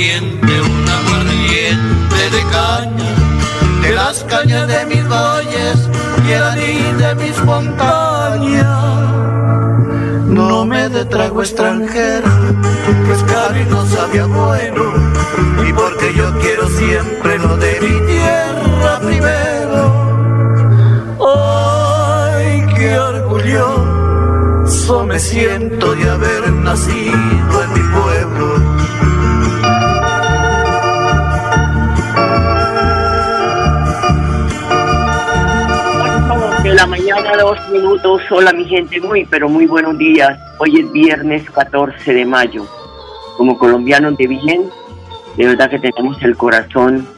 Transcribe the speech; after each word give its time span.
aguardiente, 0.00 0.60
un 0.60 0.88
aguardiente 0.88 2.30
de 2.30 2.42
caña, 2.50 3.14
de 3.82 3.92
las 3.92 4.24
cañas 4.24 4.66
de 4.66 4.86
mis 4.86 5.06
valles 5.08 5.88
y 6.26 6.32
el 6.32 6.42
anís 6.42 6.98
de 6.98 7.14
mis 7.16 7.44
montañas. 7.44 8.66
No 10.26 10.64
me 10.64 10.88
de 10.88 11.04
trago 11.04 11.42
extranjero, 11.42 12.30
pues 13.06 13.22
caro 13.24 13.60
y 13.60 13.66
no 13.66 13.84
sabía 13.86 14.24
bueno, 14.26 14.84
y 15.68 15.72
porque 15.72 16.14
yo 16.14 16.32
quiero 16.38 16.66
siempre 16.68 17.38
lo 17.38 17.58
de 17.58 17.78
mi 17.80 18.00
tierra 18.06 19.00
primero. 19.00 20.08
Ay, 21.20 22.64
qué 22.74 22.98
orgulloso 22.98 25.04
me 25.04 25.18
siento 25.18 25.94
de 25.94 26.08
haber 26.08 26.50
nacido 26.52 27.29
dos 37.50 37.68
minutos. 37.70 38.22
Hola, 38.30 38.52
mi 38.52 38.64
gente, 38.64 39.00
muy, 39.00 39.24
pero 39.24 39.48
muy 39.48 39.66
buenos 39.66 39.98
días. 39.98 40.38
Hoy 40.58 40.78
es 40.80 40.92
viernes 40.92 41.50
14 41.50 42.14
de 42.14 42.24
mayo. 42.24 42.64
Como 43.36 43.58
colombianos 43.58 44.16
de 44.16 44.26
bien, 44.28 44.70
de 45.36 45.46
verdad 45.46 45.68
que 45.68 45.80
tenemos 45.80 46.22
el 46.22 46.36
corazón, 46.36 47.08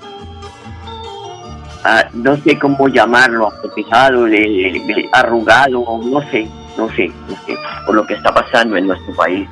ah, 1.85 2.05
no 2.15 2.35
sé 2.39 2.59
cómo 2.59 2.89
llamarlo, 2.89 3.53
le- 4.27 5.11
arrugado, 5.13 5.85
no 6.03 6.21
sé, 6.31 6.49
no 6.79 6.89
sé, 6.95 7.09
no 7.29 7.37
sé, 7.45 7.57
por 7.85 7.95
lo 7.95 8.07
que 8.07 8.15
está 8.15 8.33
pasando 8.33 8.77
en 8.77 8.87
nuestro 8.87 9.15
país. 9.15 9.47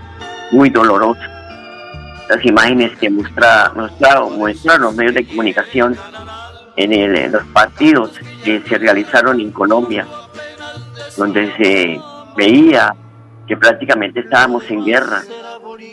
Muy 0.52 0.70
doloroso. 0.70 1.20
Las 2.30 2.42
imágenes 2.46 2.96
que 2.98 3.10
muestra, 3.10 3.72
muestran 3.74 4.80
los 4.80 4.94
medios 4.94 5.14
de 5.14 5.26
comunicación 5.26 5.94
en, 6.76 6.92
el- 6.94 7.16
en 7.16 7.32
los 7.32 7.44
partidos 7.48 8.18
que 8.44 8.62
se 8.66 8.78
realizaron 8.78 9.40
en 9.40 9.50
Colombia, 9.50 10.06
donde 11.20 11.52
se 11.56 12.00
veía 12.34 12.94
que 13.46 13.56
prácticamente 13.56 14.20
estábamos 14.20 14.64
en 14.70 14.84
guerra. 14.84 15.20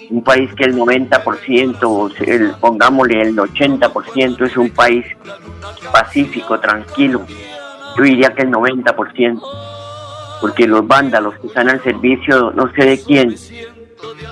Un 0.09 0.23
país 0.23 0.49
que 0.55 0.63
el 0.63 0.75
90%, 0.77 1.77
o 1.83 2.09
se- 2.09 2.33
el, 2.33 2.51
pongámosle 2.61 3.21
el 3.21 3.35
80%, 3.37 4.45
es 4.45 4.55
un 4.55 4.69
país 4.69 5.05
pacífico, 5.91 6.59
tranquilo. 6.59 7.25
Yo 7.97 8.03
diría 8.03 8.29
que 8.33 8.43
el 8.43 8.51
90%, 8.51 9.41
porque 10.39 10.65
los 10.65 10.87
vándalos 10.87 11.33
que 11.39 11.47
están 11.47 11.69
al 11.69 11.83
servicio, 11.83 12.51
no 12.51 12.71
sé 12.73 12.85
de 12.85 13.03
quién, 13.03 13.35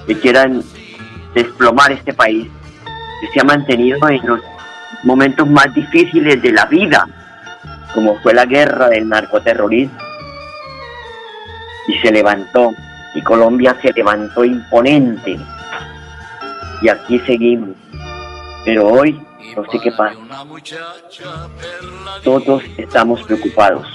que 0.07 0.19
quieran 0.19 0.63
desplomar 1.33 1.91
este 1.91 2.13
país, 2.13 2.47
que 3.19 3.27
se 3.33 3.41
ha 3.41 3.44
mantenido 3.44 4.07
en 4.07 4.25
los 4.25 4.39
momentos 5.03 5.45
más 5.50 5.73
difíciles 5.73 6.41
de 6.41 6.51
la 6.53 6.66
vida, 6.67 7.06
como 7.94 8.16
fue 8.22 8.33
la 8.33 8.45
guerra 8.45 8.88
del 8.89 9.09
narcoterrorismo. 9.09 10.05
Y 11.88 11.94
se 12.00 12.12
levantó, 12.12 12.73
y 13.13 13.22
Colombia 13.22 13.78
se 13.81 13.91
levantó 13.94 14.44
imponente. 14.44 15.38
Y 16.81 16.90
aquí 16.90 17.19
seguimos. 17.19 17.69
Pero 18.66 18.88
hoy, 18.88 19.22
no 19.56 19.63
sé 19.72 19.79
qué 19.79 19.91
pasa, 19.91 20.18
todos 22.24 22.63
estamos 22.78 23.22
preocupados. 23.24 23.88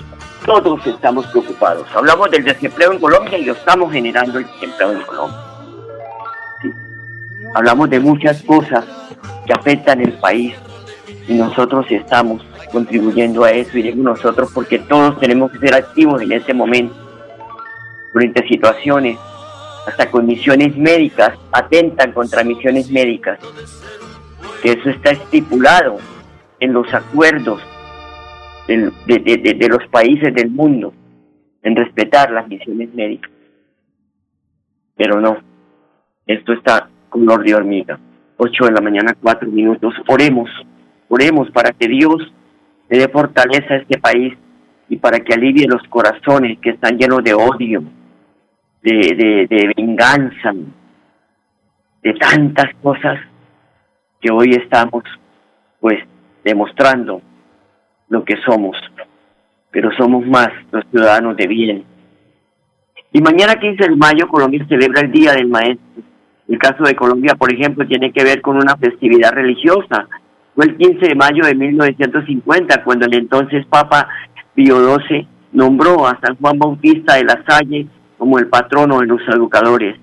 Todos 0.47 0.87
estamos 0.87 1.27
preocupados. 1.27 1.87
Hablamos 1.95 2.31
del 2.31 2.45
desempleo 2.45 2.93
en 2.93 2.99
Colombia 2.99 3.37
y 3.37 3.45
lo 3.45 3.53
estamos 3.53 3.93
generando 3.93 4.39
el 4.39 4.47
desempleo 4.47 4.93
en 4.93 5.03
Colombia. 5.03 5.39
Hablamos 7.55 7.91
de 7.91 8.01
muchas 8.01 8.43
cosas 8.43 8.85
que 9.47 9.53
afectan 9.53 10.01
el 10.01 10.13
país 10.15 10.55
y 11.29 11.35
nosotros 11.35 11.85
estamos 11.91 12.43
contribuyendo 12.73 13.45
a 13.45 13.51
eso 13.51 13.77
y 13.77 13.83
digo 13.83 14.03
nosotros 14.03 14.51
porque 14.55 14.79
todos 14.79 15.19
tenemos 15.19 15.51
que 15.51 15.59
ser 15.59 15.75
activos 15.75 16.23
en 16.23 16.33
este 16.33 16.55
momento 16.55 17.10
frente 18.13 18.47
situaciones 18.49 19.19
hasta 19.87 20.11
con 20.11 20.27
misiones 20.27 20.77
médicas 20.77 21.39
atentan 21.53 22.13
contra 22.13 22.45
misiones 22.45 22.91
médicas. 22.91 23.39
Que 24.63 24.73
eso 24.73 24.91
está 24.91 25.11
estipulado 25.11 25.99
en 26.59 26.73
los 26.73 26.93
acuerdos 26.93 27.63
de 28.67 29.69
los 29.69 29.87
países 29.89 30.35
del 30.35 30.51
mundo 30.51 30.93
en 31.63 31.77
respetar 31.77 32.31
las 32.31 32.47
misiones 32.47 32.93
médicas. 32.95 33.31
Pero 34.97 35.21
no 35.21 35.39
esto 36.27 36.53
está 36.53 36.89
color 37.09 37.45
de 37.45 37.55
hormiga. 37.55 37.99
8 38.37 38.67
de 38.67 38.73
la 38.73 38.81
mañana, 38.81 39.17
4 39.21 39.49
minutos. 39.51 39.93
Oremos, 40.07 40.49
oremos 41.09 41.51
para 41.51 41.73
que 41.73 41.89
Dios 41.89 42.33
le 42.89 42.99
dé 42.99 43.09
fortaleza 43.09 43.75
a 43.75 43.77
este 43.79 43.99
país 43.99 44.35
y 44.89 44.97
para 44.97 45.19
que 45.19 45.35
alivie 45.35 45.67
los 45.67 45.83
corazones 45.89 46.59
que 46.61 46.71
están 46.71 46.99
llenos 46.99 47.25
de 47.25 47.35
odio, 47.35 47.83
de, 48.83 49.47
de, 49.49 49.73
venganza, 49.77 50.53
de 52.03 52.15
tantas 52.15 52.75
cosas 52.83 53.19
que 54.21 54.31
hoy 54.31 54.51
estamos 54.51 55.05
pues 55.81 55.99
demostrando 56.45 57.23
lo 58.09 58.25
que 58.25 58.37
somos, 58.45 58.77
pero 59.71 59.91
somos 59.97 60.27
más 60.27 60.49
los 60.73 60.85
ciudadanos 60.91 61.37
de 61.37 61.47
bien. 61.47 61.85
Y 63.13 63.21
mañana 63.21 63.57
15 63.57 63.89
de 63.89 63.97
mayo 63.97 64.29
Colombia 64.29 64.65
celebra 64.69 65.01
el 65.01 65.11
Día 65.11 65.33
del 65.33 65.49
Maestro. 65.49 66.03
El 66.49 66.59
caso 66.59 66.83
de 66.85 66.97
Colombia, 66.97 67.35
por 67.35 67.53
ejemplo, 67.53 67.87
tiene 67.87 68.13
que 68.13 68.25
ver 68.25 68.41
con 68.41 68.57
una 68.57 68.77
festividad 68.77 69.33
religiosa. 69.33 70.09
Fue 70.55 70.65
el 70.67 70.77
15 70.77 71.09
de 71.09 71.15
mayo 71.15 71.45
de 71.45 71.55
1950 71.55 72.85
cuando 72.85 73.07
el 73.07 73.15
entonces 73.15 73.65
Papa 73.67 74.09
Pío 74.55 74.99
XII 74.99 75.27
nombró 75.53 76.07
a 76.07 76.19
San 76.21 76.37
Juan 76.37 76.59
Bautista 76.59 77.15
de 77.15 77.25
la 77.25 77.43
Salle 77.47 77.87
como 78.21 78.39
el 78.39 78.49
patrono 78.49 79.01
de 79.01 79.07
los 79.07 79.23
educadores. 79.35 79.97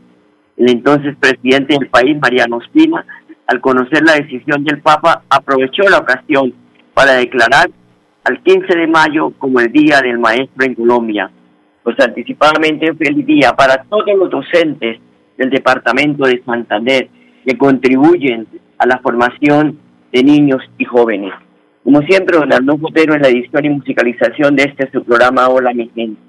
El 0.57 0.71
entonces 0.71 1.15
presidente 1.19 1.77
del 1.79 1.87
país, 1.87 2.17
Mariano 2.19 2.59
Espina, 2.59 3.05
al 3.45 3.61
conocer 3.61 4.01
la 4.03 4.13
decisión 4.15 4.63
del 4.63 4.81
Papa, 4.81 5.21
aprovechó 5.29 5.83
la 5.83 5.99
ocasión 5.99 6.51
para 6.95 7.13
declarar 7.13 7.69
al 8.23 8.41
15 8.41 8.75
de 8.75 8.87
mayo 8.87 9.33
como 9.37 9.59
el 9.59 9.71
Día 9.71 10.01
del 10.01 10.17
Maestro 10.17 10.65
en 10.65 10.73
Colombia. 10.73 11.29
Pues 11.83 11.95
anticipadamente 11.99 12.91
feliz 12.95 13.23
día 13.23 13.53
para 13.55 13.83
todos 13.83 14.17
los 14.17 14.31
docentes 14.31 14.99
del 15.37 15.51
departamento 15.51 16.25
de 16.25 16.41
Santander 16.43 17.09
que 17.45 17.55
contribuyen 17.55 18.47
a 18.79 18.87
la 18.87 18.97
formación 18.97 19.77
de 20.11 20.23
niños 20.23 20.63
y 20.79 20.85
jóvenes. 20.85 21.33
Como 21.83 22.01
siempre, 22.01 22.35
don 22.35 22.51
Arnulfo 22.51 22.87
Otero 22.87 23.13
en 23.13 23.21
la 23.21 23.29
edición 23.29 23.63
y 23.63 23.69
musicalización 23.69 24.55
de 24.55 24.63
este 24.63 24.89
su 24.91 25.03
programa 25.03 25.49
Hola 25.49 25.71
mi 25.71 25.87
gente. 25.93 26.26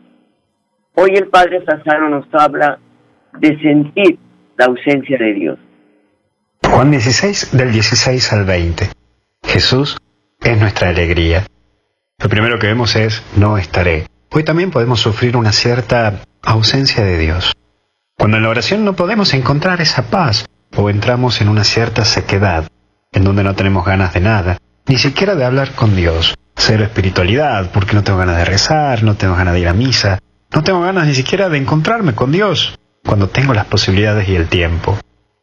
Hoy 1.00 1.15
el 1.15 1.29
Padre 1.29 1.65
Sassano 1.65 2.09
nos 2.09 2.27
habla 2.33 2.81
de 3.39 3.56
sentir 3.61 4.19
la 4.56 4.65
ausencia 4.65 5.17
de 5.17 5.33
Dios. 5.33 5.59
Juan 6.69 6.91
16 6.91 7.56
del 7.56 7.71
16 7.71 8.33
al 8.33 8.45
20. 8.45 8.91
Jesús 9.45 9.97
es 10.41 10.59
nuestra 10.59 10.89
alegría. 10.89 11.45
Lo 12.21 12.29
primero 12.29 12.59
que 12.59 12.67
vemos 12.67 12.97
es 12.97 13.23
no 13.37 13.59
estaré. 13.59 14.06
Hoy 14.33 14.43
también 14.43 14.73
podemos 14.73 14.99
sufrir 14.99 15.37
una 15.37 15.53
cierta 15.53 16.15
ausencia 16.43 17.05
de 17.05 17.17
Dios. 17.17 17.53
Cuando 18.19 18.39
en 18.39 18.43
la 18.43 18.49
oración 18.49 18.85
no 18.85 18.97
podemos 18.97 19.35
encontrar 19.35 19.81
esa 19.81 20.11
paz 20.11 20.47
o 20.77 20.91
entramos 20.91 21.41
en 21.41 21.49
una 21.49 21.62
cierta 21.62 22.05
sequedad, 22.05 22.67
en 23.12 23.23
donde 23.23 23.45
no 23.45 23.55
tenemos 23.55 23.87
ganas 23.87 24.15
de 24.15 24.21
nada, 24.21 24.59
ni 24.89 24.99
siquiera 24.99 25.37
de 25.37 25.45
hablar 25.45 25.77
con 25.77 25.95
Dios, 25.95 26.35
cero 26.56 26.83
espiritualidad, 26.83 27.71
porque 27.71 27.95
no 27.95 28.03
tengo 28.03 28.19
ganas 28.19 28.39
de 28.39 28.45
rezar, 28.47 29.05
no 29.05 29.15
tengo 29.15 29.37
ganas 29.37 29.55
de 29.55 29.61
ir 29.61 29.69
a 29.69 29.75
misa, 29.75 30.19
no 30.53 30.62
tengo 30.62 30.81
ganas 30.81 31.06
ni 31.06 31.15
siquiera 31.15 31.49
de 31.49 31.59
encontrarme 31.59 32.15
con 32.15 32.33
Dios 32.33 32.79
cuando 33.05 33.29
tengo 33.29 33.55
las 33.55 33.67
posibilidades 33.67 34.29
y 34.29 34.37
el 34.37 34.49
tiempo. 34.49 34.99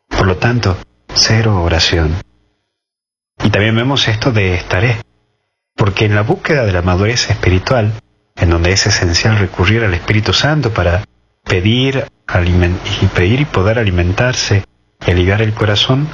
Por 0.10 0.28
lo 0.28 0.38
tanto, 0.38 0.78
cero 1.14 1.62
oración. 1.64 2.16
Y 3.44 3.50
también 3.50 3.76
vemos 3.76 4.08
esto 4.08 4.32
de 4.32 4.56
estaré, 4.56 4.98
porque 5.76 6.06
en 6.06 6.16
la 6.16 6.22
búsqueda 6.22 6.66
de 6.66 6.72
la 6.72 6.82
madurez 6.82 7.30
espiritual, 7.30 7.94
en 8.36 8.50
donde 8.50 8.72
es 8.72 8.86
esencial 8.88 9.38
recurrir 9.38 9.84
al 9.84 9.94
Espíritu 9.94 10.34
Santo 10.34 10.72
para 10.72 11.04
pedir, 11.44 12.06
y 13.02 13.06
pedir 13.08 13.42
y 13.42 13.46
poder 13.46 13.78
alimentarse 13.78 14.66
y 15.06 15.12
aliviar 15.12 15.42
el 15.42 15.54
corazón, 15.54 16.10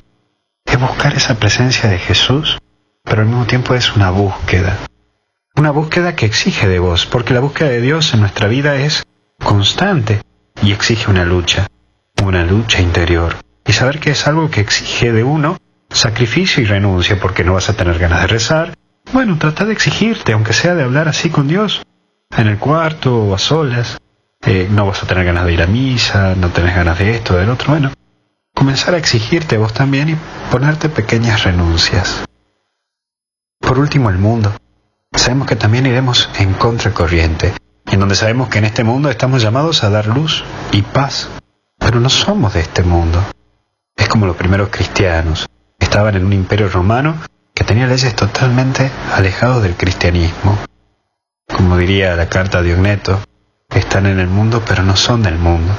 es 0.65 0.79
buscar 0.79 1.13
esa 1.15 1.35
presencia 1.35 1.89
de 1.89 1.97
Jesús, 1.97 2.59
pero 3.03 3.21
al 3.21 3.27
mismo 3.27 3.45
tiempo 3.45 3.73
es 3.73 3.95
una 3.95 4.11
búsqueda. 4.11 4.77
Una 5.55 5.71
búsqueda 5.71 6.15
que 6.15 6.25
exige 6.25 6.67
de 6.67 6.79
vos, 6.79 7.05
porque 7.05 7.33
la 7.33 7.39
búsqueda 7.39 7.69
de 7.69 7.81
Dios 7.81 8.13
en 8.13 8.21
nuestra 8.21 8.47
vida 8.47 8.75
es 8.75 9.03
constante 9.43 10.21
y 10.61 10.71
exige 10.71 11.11
una 11.11 11.25
lucha, 11.25 11.67
una 12.23 12.43
lucha 12.43 12.81
interior. 12.81 13.35
Y 13.65 13.73
saber 13.73 13.99
que 13.99 14.11
es 14.11 14.27
algo 14.27 14.49
que 14.49 14.61
exige 14.61 15.11
de 15.11 15.23
uno 15.23 15.57
sacrificio 15.89 16.63
y 16.63 16.65
renuncia, 16.65 17.19
porque 17.19 17.43
no 17.43 17.53
vas 17.53 17.69
a 17.69 17.73
tener 17.73 17.99
ganas 17.99 18.21
de 18.21 18.27
rezar. 18.27 18.73
Bueno, 19.11 19.37
trata 19.37 19.65
de 19.65 19.73
exigirte, 19.73 20.33
aunque 20.33 20.53
sea 20.53 20.73
de 20.73 20.83
hablar 20.83 21.07
así 21.07 21.29
con 21.29 21.47
Dios, 21.47 21.83
en 22.37 22.47
el 22.47 22.57
cuarto 22.57 23.23
o 23.23 23.35
a 23.35 23.39
solas. 23.39 23.97
Eh, 24.43 24.67
no 24.71 24.87
vas 24.87 25.03
a 25.03 25.07
tener 25.07 25.25
ganas 25.25 25.45
de 25.45 25.53
ir 25.53 25.61
a 25.61 25.67
misa, 25.67 26.33
no 26.35 26.49
tenés 26.49 26.75
ganas 26.75 26.97
de 26.97 27.11
esto, 27.11 27.35
del 27.35 27.49
otro. 27.49 27.69
Bueno, 27.69 27.91
comenzar 28.55 28.95
a 28.95 28.97
exigirte 28.97 29.57
vos 29.57 29.73
también 29.73 30.09
y 30.09 30.17
ponerte 30.49 30.89
pequeñas 30.89 31.43
renuncias. 31.43 32.25
Por 33.59 33.77
último, 33.77 34.09
el 34.09 34.17
mundo. 34.17 34.53
Sabemos 35.13 35.47
que 35.47 35.55
también 35.55 35.85
iremos 35.85 36.29
en 36.39 36.53
contracorriente, 36.53 37.53
en 37.85 37.99
donde 37.99 38.15
sabemos 38.15 38.49
que 38.49 38.59
en 38.59 38.65
este 38.65 38.83
mundo 38.83 39.09
estamos 39.09 39.41
llamados 39.41 39.83
a 39.83 39.89
dar 39.89 40.07
luz 40.07 40.43
y 40.71 40.81
paz, 40.81 41.29
pero 41.77 41.99
no 41.99 42.09
somos 42.09 42.53
de 42.53 42.61
este 42.61 42.81
mundo. 42.81 43.21
Es 43.95 44.07
como 44.07 44.25
los 44.25 44.37
primeros 44.37 44.69
cristianos, 44.69 45.47
estaban 45.79 46.15
en 46.15 46.25
un 46.25 46.33
imperio 46.33 46.69
romano 46.69 47.15
que 47.53 47.63
tenía 47.63 47.87
leyes 47.87 48.15
totalmente 48.15 48.89
alejados 49.13 49.61
del 49.61 49.75
cristianismo. 49.75 50.57
Como 51.47 51.77
diría 51.77 52.15
la 52.15 52.29
carta 52.29 52.61
de 52.61 52.73
Ogneto, 52.73 53.19
están 53.69 54.05
en 54.05 54.19
el 54.19 54.27
mundo 54.27 54.63
pero 54.65 54.83
no 54.83 54.95
son 54.95 55.23
del 55.23 55.37
mundo. 55.37 55.73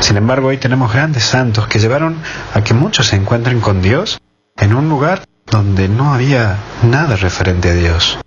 Sin 0.00 0.16
embargo, 0.18 0.48
hoy 0.48 0.58
tenemos 0.58 0.92
grandes 0.92 1.24
santos 1.24 1.66
que 1.68 1.78
llevaron 1.78 2.18
a 2.54 2.62
que 2.62 2.74
muchos 2.74 3.08
se 3.08 3.16
encuentren 3.16 3.60
con 3.60 3.80
Dios 3.80 4.20
en 4.56 4.74
un 4.74 4.88
lugar 4.88 5.24
donde 5.46 5.88
no 5.88 6.12
había 6.12 6.58
nada 6.82 7.16
referente 7.16 7.70
a 7.70 7.74
Dios. 7.74 8.18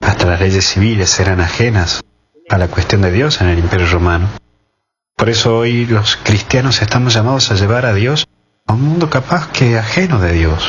Hasta 0.00 0.26
las 0.26 0.40
leyes 0.40 0.66
civiles 0.66 1.18
eran 1.20 1.40
ajenas 1.40 2.02
a 2.48 2.58
la 2.58 2.68
cuestión 2.68 3.02
de 3.02 3.12
Dios 3.12 3.40
en 3.40 3.48
el 3.48 3.58
Imperio 3.58 3.86
Romano. 3.86 4.28
Por 5.16 5.28
eso 5.28 5.58
hoy 5.58 5.86
los 5.86 6.16
cristianos 6.16 6.80
estamos 6.80 7.14
llamados 7.14 7.50
a 7.50 7.54
llevar 7.54 7.86
a 7.86 7.94
Dios 7.94 8.26
a 8.66 8.74
un 8.74 8.82
mundo 8.82 9.10
capaz 9.10 9.48
que 9.48 9.78
ajeno 9.78 10.20
de 10.20 10.32
Dios. 10.32 10.68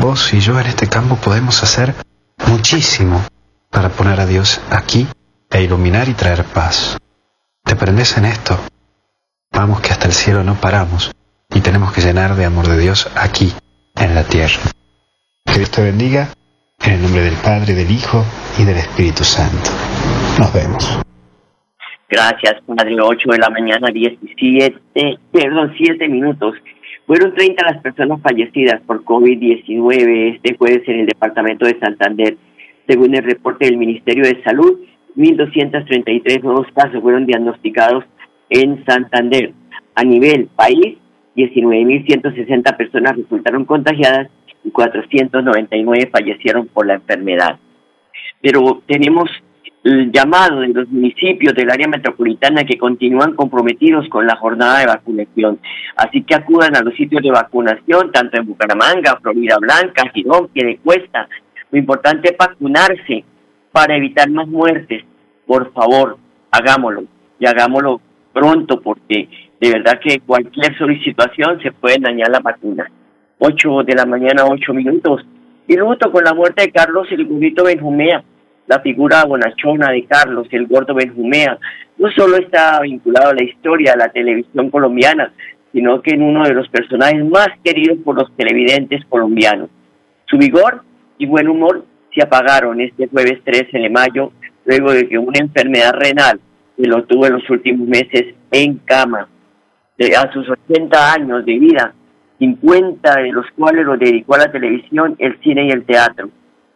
Vos 0.00 0.32
y 0.34 0.40
yo 0.40 0.58
en 0.60 0.66
este 0.66 0.88
campo 0.88 1.16
podemos 1.16 1.62
hacer 1.62 1.94
muchísimo 2.46 3.24
para 3.70 3.88
poner 3.90 4.20
a 4.20 4.26
Dios 4.26 4.60
aquí 4.70 5.06
e 5.50 5.62
iluminar 5.62 6.08
y 6.08 6.14
traer 6.14 6.44
paz. 6.44 6.98
¿Te 7.64 7.76
prendes 7.76 8.16
en 8.16 8.24
esto? 8.24 8.58
Vamos 9.52 9.80
que 9.80 9.92
hasta 9.92 10.06
el 10.06 10.12
cielo 10.12 10.44
no 10.44 10.54
paramos 10.60 11.12
y 11.50 11.60
tenemos 11.60 11.92
que 11.92 12.02
llenar 12.02 12.36
de 12.36 12.44
amor 12.44 12.68
de 12.68 12.78
Dios 12.78 13.08
aquí, 13.14 13.54
en 13.94 14.14
la 14.14 14.24
tierra. 14.24 14.60
Que 15.44 15.58
Dios 15.58 15.70
te 15.70 15.82
bendiga, 15.82 16.28
en 16.86 16.92
el 16.92 17.02
nombre 17.02 17.22
del 17.22 17.34
Padre, 17.42 17.74
del 17.74 17.90
Hijo 17.90 18.22
y 18.58 18.64
del 18.64 18.76
Espíritu 18.76 19.24
Santo. 19.24 19.70
Nos 20.38 20.52
vemos. 20.54 21.00
Gracias, 22.08 22.62
Padre. 22.64 22.96
8 23.00 23.30
de 23.30 23.38
la 23.38 23.50
mañana, 23.50 23.88
17, 23.92 24.78
perdón, 25.32 25.74
7 25.76 26.08
minutos. 26.08 26.54
Fueron 27.06 27.34
30 27.34 27.64
las 27.64 27.82
personas 27.82 28.20
fallecidas 28.22 28.80
por 28.82 29.04
COVID-19 29.04 30.36
este 30.36 30.56
jueves 30.56 30.82
en 30.88 31.00
el 31.00 31.06
departamento 31.06 31.66
de 31.66 31.78
Santander. 31.78 32.36
Según 32.86 33.14
el 33.16 33.24
reporte 33.24 33.66
del 33.66 33.78
Ministerio 33.78 34.24
de 34.24 34.42
Salud, 34.44 34.78
1.233 35.16 36.42
nuevos 36.42 36.66
casos 36.74 37.02
fueron 37.02 37.26
diagnosticados 37.26 38.04
en 38.50 38.84
Santander. 38.84 39.52
A 39.96 40.04
nivel 40.04 40.48
país, 40.54 40.98
19.160 41.36 42.76
personas 42.76 43.16
resultaron 43.16 43.64
contagiadas 43.64 44.28
y 44.66 44.70
499 44.70 46.10
fallecieron 46.12 46.66
por 46.66 46.86
la 46.86 46.94
enfermedad. 46.94 47.58
Pero 48.42 48.82
tenemos 48.86 49.30
el 49.84 50.10
llamado 50.10 50.60
de 50.60 50.68
los 50.68 50.88
municipios 50.88 51.54
del 51.54 51.70
área 51.70 51.86
metropolitana 51.86 52.64
que 52.64 52.76
continúan 52.76 53.34
comprometidos 53.34 54.08
con 54.08 54.26
la 54.26 54.34
jornada 54.36 54.80
de 54.80 54.86
vacunación. 54.86 55.60
Así 55.96 56.24
que 56.24 56.34
acudan 56.34 56.74
a 56.74 56.82
los 56.82 56.94
sitios 56.96 57.22
de 57.22 57.30
vacunación, 57.30 58.10
tanto 58.10 58.36
en 58.36 58.46
Bucaramanga, 58.46 59.18
Florida 59.22 59.56
Blanca, 59.60 60.10
Girón, 60.12 60.48
Piedecuesta. 60.48 61.28
Lo 61.70 61.78
importante 61.78 62.30
es 62.32 62.36
vacunarse 62.36 63.24
para 63.70 63.96
evitar 63.96 64.28
más 64.28 64.48
muertes. 64.48 65.04
Por 65.46 65.72
favor, 65.72 66.18
hagámoslo 66.50 67.04
y 67.38 67.46
hagámoslo 67.46 68.00
pronto 68.32 68.80
porque 68.80 69.28
de 69.60 69.70
verdad 69.70 70.00
que 70.00 70.18
cualquier 70.18 70.76
solicitación 70.76 71.60
se 71.62 71.70
puede 71.70 71.98
dañar 72.00 72.30
la 72.30 72.40
vacuna. 72.40 72.90
8 73.38 73.82
de 73.84 73.94
la 73.94 74.06
mañana, 74.06 74.44
8 74.46 74.74
minutos. 74.74 75.26
Y 75.66 75.76
luto 75.76 76.10
con 76.12 76.24
la 76.24 76.34
muerte 76.34 76.62
de 76.62 76.72
Carlos 76.72 77.08
el 77.10 77.26
Gurito 77.26 77.64
Benjumea, 77.64 78.22
la 78.66 78.80
figura 78.80 79.24
bonachona 79.24 79.90
de 79.90 80.04
Carlos 80.04 80.46
el 80.50 80.66
Gordo 80.66 80.94
Benjumea. 80.94 81.58
No 81.98 82.10
solo 82.12 82.36
está 82.36 82.80
vinculado 82.80 83.30
a 83.30 83.34
la 83.34 83.44
historia 83.44 83.92
de 83.92 83.98
la 83.98 84.08
televisión 84.08 84.70
colombiana, 84.70 85.32
sino 85.72 86.00
que 86.02 86.14
en 86.14 86.22
uno 86.22 86.44
de 86.44 86.54
los 86.54 86.68
personajes 86.68 87.24
más 87.24 87.48
queridos 87.62 87.98
por 88.04 88.16
los 88.16 88.34
televidentes 88.36 89.04
colombianos. 89.08 89.70
Su 90.26 90.38
vigor 90.38 90.82
y 91.18 91.26
buen 91.26 91.48
humor 91.48 91.84
se 92.14 92.22
apagaron 92.22 92.80
este 92.80 93.08
jueves 93.08 93.42
13 93.44 93.78
de 93.78 93.90
mayo, 93.90 94.32
luego 94.64 94.92
de 94.92 95.08
que 95.08 95.18
una 95.18 95.38
enfermedad 95.38 95.92
renal 95.92 96.40
lo 96.78 97.04
tuvo 97.04 97.26
en 97.26 97.34
los 97.34 97.50
últimos 97.50 97.86
meses 97.88 98.34
en 98.50 98.78
cama. 98.78 99.28
a 99.98 100.32
sus 100.32 100.48
80 100.48 101.12
años 101.12 101.44
de 101.44 101.58
vida, 101.58 101.94
50 102.38 103.14
de 103.16 103.32
los 103.32 103.46
cuales 103.56 103.86
lo 103.86 103.96
dedicó 103.96 104.34
a 104.34 104.38
la 104.38 104.52
televisión, 104.52 105.16
el 105.18 105.38
cine 105.40 105.66
y 105.66 105.70
el 105.70 105.84
teatro. 105.84 106.28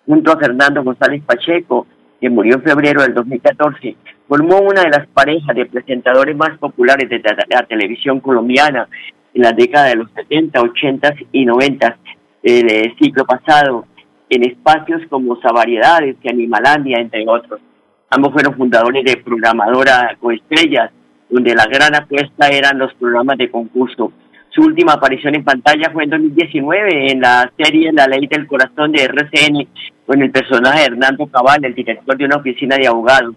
Junto 0.07 0.33
a 0.33 0.38
Fernando 0.38 0.83
González 0.83 1.23
Pacheco, 1.25 1.87
que 2.21 2.31
murió 2.31 2.57
en 2.57 2.62
febrero 2.62 3.02
del 3.02 3.14
2014, 3.14 3.97
formó 4.29 4.61
una 4.61 4.83
de 4.83 4.90
las 4.90 5.07
parejas 5.09 5.55
de 5.55 5.67
presentadores 5.67 6.37
más 6.37 6.59
populares 6.59 7.09
de 7.09 7.23
la 7.49 7.62
televisión 7.64 8.21
colombiana 8.21 8.88
en 9.35 9.43
la 9.43 9.52
década 9.52 9.87
de 9.87 9.97
los 9.97 10.11
70, 10.12 10.61
80 10.61 11.14
y 11.33 11.45
90 11.45 11.97
del 12.43 12.97
siglo 12.99 13.25
pasado, 13.25 13.87
en 14.29 14.49
espacios 14.49 15.02
como 15.09 15.40
Savariedades 15.40 16.17
y 16.23 16.29
Animalandia, 16.29 16.99
entre 16.99 17.26
otros. 17.29 17.61
Ambos 18.11 18.33
fueron 18.33 18.55
fundadores 18.55 19.05
de 19.05 19.17
Programadora 19.19 20.17
Coestrellas, 20.21 20.90
donde 21.29 21.55
la 21.55 21.67
gran 21.67 21.95
apuesta 21.95 22.49
eran 22.49 22.79
los 22.79 22.93
programas 22.95 23.38
de 23.38 23.50
concurso. 23.50 24.12
Su 24.52 24.62
última 24.62 24.95
aparición 24.95 25.37
en 25.37 25.45
pantalla 25.45 25.90
fue 25.92 26.02
en 26.04 26.11
2019 26.11 27.12
en 27.12 27.21
la 27.21 27.52
serie 27.57 27.92
La 27.92 28.09
Ley 28.09 28.26
del 28.26 28.49
Corazón 28.49 28.90
de 28.90 29.04
RCN 29.04 29.69
con 30.04 30.21
el 30.21 30.33
personaje 30.33 30.80
de 30.80 30.87
Hernando 30.87 31.28
Cabal, 31.28 31.64
el 31.64 31.73
director 31.73 32.16
de 32.16 32.25
una 32.25 32.38
oficina 32.38 32.76
de 32.76 32.88
abogados. 32.88 33.37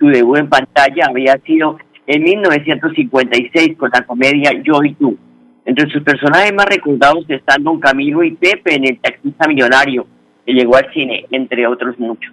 Su 0.00 0.06
debut 0.06 0.38
en 0.38 0.48
pantalla 0.48 1.08
había 1.10 1.36
sido 1.44 1.76
en 2.06 2.22
1956 2.22 3.76
con 3.76 3.90
la 3.92 4.06
comedia 4.06 4.52
Yo 4.62 4.82
y 4.82 4.94
Tú. 4.94 5.18
Entre 5.66 5.90
sus 5.90 6.02
personajes 6.02 6.54
más 6.54 6.64
recordados 6.64 7.26
están 7.28 7.62
Don 7.62 7.78
Camilo 7.78 8.22
y 8.22 8.32
Pepe 8.32 8.76
en 8.76 8.86
El 8.86 8.98
Taxista 9.00 9.46
Millonario, 9.46 10.06
que 10.46 10.54
llegó 10.54 10.76
al 10.76 10.90
cine, 10.94 11.26
entre 11.30 11.66
otros 11.66 11.98
muchos. 11.98 12.32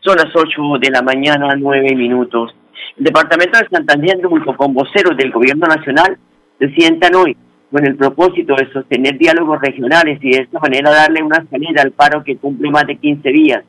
Son 0.00 0.16
las 0.16 0.34
8 0.34 0.78
de 0.80 0.90
la 0.90 1.02
mañana, 1.02 1.54
9 1.54 1.94
minutos. 1.94 2.56
El 2.96 3.04
Departamento 3.04 3.58
de 3.58 3.68
Santander, 3.68 4.18
junto 4.24 4.56
con 4.56 4.72
voceros 4.72 5.14
del 5.18 5.30
Gobierno 5.30 5.66
Nacional, 5.66 6.16
se 6.58 6.70
sientan 6.70 7.14
hoy 7.14 7.36
con 7.70 7.86
el 7.86 7.96
propósito 7.96 8.54
de 8.54 8.70
sostener 8.72 9.18
diálogos 9.18 9.60
regionales 9.60 10.18
y 10.22 10.30
de 10.30 10.42
esta 10.42 10.60
manera 10.60 10.90
darle 10.90 11.22
una 11.22 11.44
salida 11.50 11.82
al 11.82 11.92
paro 11.92 12.22
que 12.22 12.36
cumple 12.36 12.70
más 12.70 12.86
de 12.86 12.96
15 12.96 13.28
días. 13.30 13.64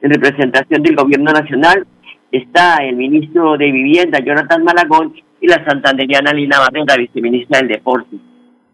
En 0.00 0.10
representación 0.12 0.82
del 0.82 0.96
Gobierno 0.96 1.32
Nacional 1.32 1.86
está 2.30 2.76
el 2.76 2.96
ministro 2.96 3.56
de 3.56 3.72
Vivienda, 3.72 4.20
Jonathan 4.20 4.62
Malagón, 4.62 5.14
y 5.40 5.46
la 5.46 5.64
santanderiana 5.64 6.32
Lina 6.32 6.58
Barrera, 6.58 6.96
viceministra 6.96 7.60
del 7.60 7.68
Deporte. 7.68 8.16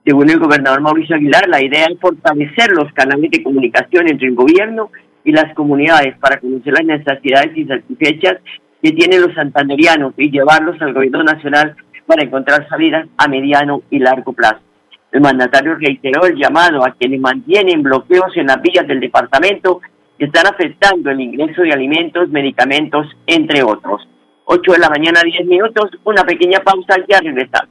Según 0.04 0.28
el 0.30 0.38
gobernador 0.38 0.80
Mauricio 0.80 1.16
Aguilar, 1.16 1.48
la 1.48 1.62
idea 1.62 1.86
es 1.90 1.98
fortalecer 1.98 2.72
los 2.72 2.92
canales 2.92 3.30
de 3.30 3.42
comunicación 3.42 4.08
entre 4.08 4.28
el 4.28 4.34
gobierno 4.34 4.90
y 5.24 5.32
las 5.32 5.54
comunidades 5.54 6.16
para 6.18 6.38
conocer 6.40 6.74
las 6.74 6.84
necesidades 6.84 7.56
insatisfechas 7.56 8.36
que 8.82 8.92
tienen 8.92 9.22
los 9.22 9.34
santanderianos 9.34 10.12
y 10.18 10.30
llevarlos 10.30 10.80
al 10.82 10.92
gobierno 10.92 11.22
nacional 11.22 11.74
para 12.06 12.22
encontrar 12.22 12.68
salidas 12.68 13.06
a 13.16 13.28
mediano 13.28 13.82
y 13.90 13.98
largo 13.98 14.32
plazo. 14.32 14.60
El 15.12 15.20
mandatario 15.20 15.76
reiteró 15.76 16.26
el 16.26 16.36
llamado 16.36 16.84
a 16.84 16.92
quienes 16.92 17.20
mantienen 17.20 17.82
bloqueos 17.82 18.36
en 18.36 18.46
las 18.46 18.60
vías 18.60 18.86
del 18.86 19.00
departamento 19.00 19.80
que 20.18 20.26
están 20.26 20.46
afectando 20.46 21.10
el 21.10 21.20
ingreso 21.20 21.62
de 21.62 21.72
alimentos, 21.72 22.28
medicamentos, 22.30 23.06
entre 23.26 23.62
otros. 23.62 24.08
8 24.46 24.72
de 24.72 24.78
la 24.78 24.90
mañana, 24.90 25.22
10 25.24 25.46
minutos, 25.46 25.90
una 26.04 26.24
pequeña 26.24 26.60
pausa, 26.60 26.96
ya 27.08 27.20
regresamos. 27.20 27.70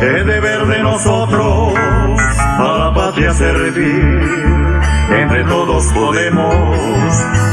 Es 0.00 0.26
deber 0.26 0.66
de 0.66 0.82
nosotros 0.82 1.74
a 1.76 2.76
la 2.78 2.94
patria 2.94 3.32
servir. 3.32 4.20
Entre 5.10 5.44
todos 5.44 5.84
podemos 5.92 6.54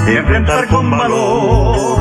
enfrentar 0.07 0.67
con 0.67 0.89
valor 0.89 1.97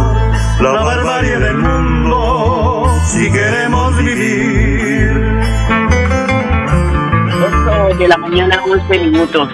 la 0.61 0.71
barbarie 0.71 1.39
del 1.39 1.57
mundo 1.59 2.89
si 3.07 3.31
queremos 3.33 3.97
vivir. 3.99 5.41
8 7.89 7.99
de 7.99 8.09
la 8.09 8.17
mañana, 8.17 8.61
11 8.65 8.99
minutos. 8.99 9.49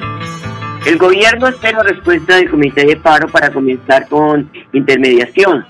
El 0.84 0.98
gobierno 0.98 1.48
espera 1.48 1.82
respuesta 1.82 2.36
del 2.36 2.50
Comité 2.50 2.84
de 2.84 2.96
Paro 2.96 3.28
para 3.28 3.50
comenzar 3.50 4.08
con 4.08 4.50
intermediación, 4.72 5.64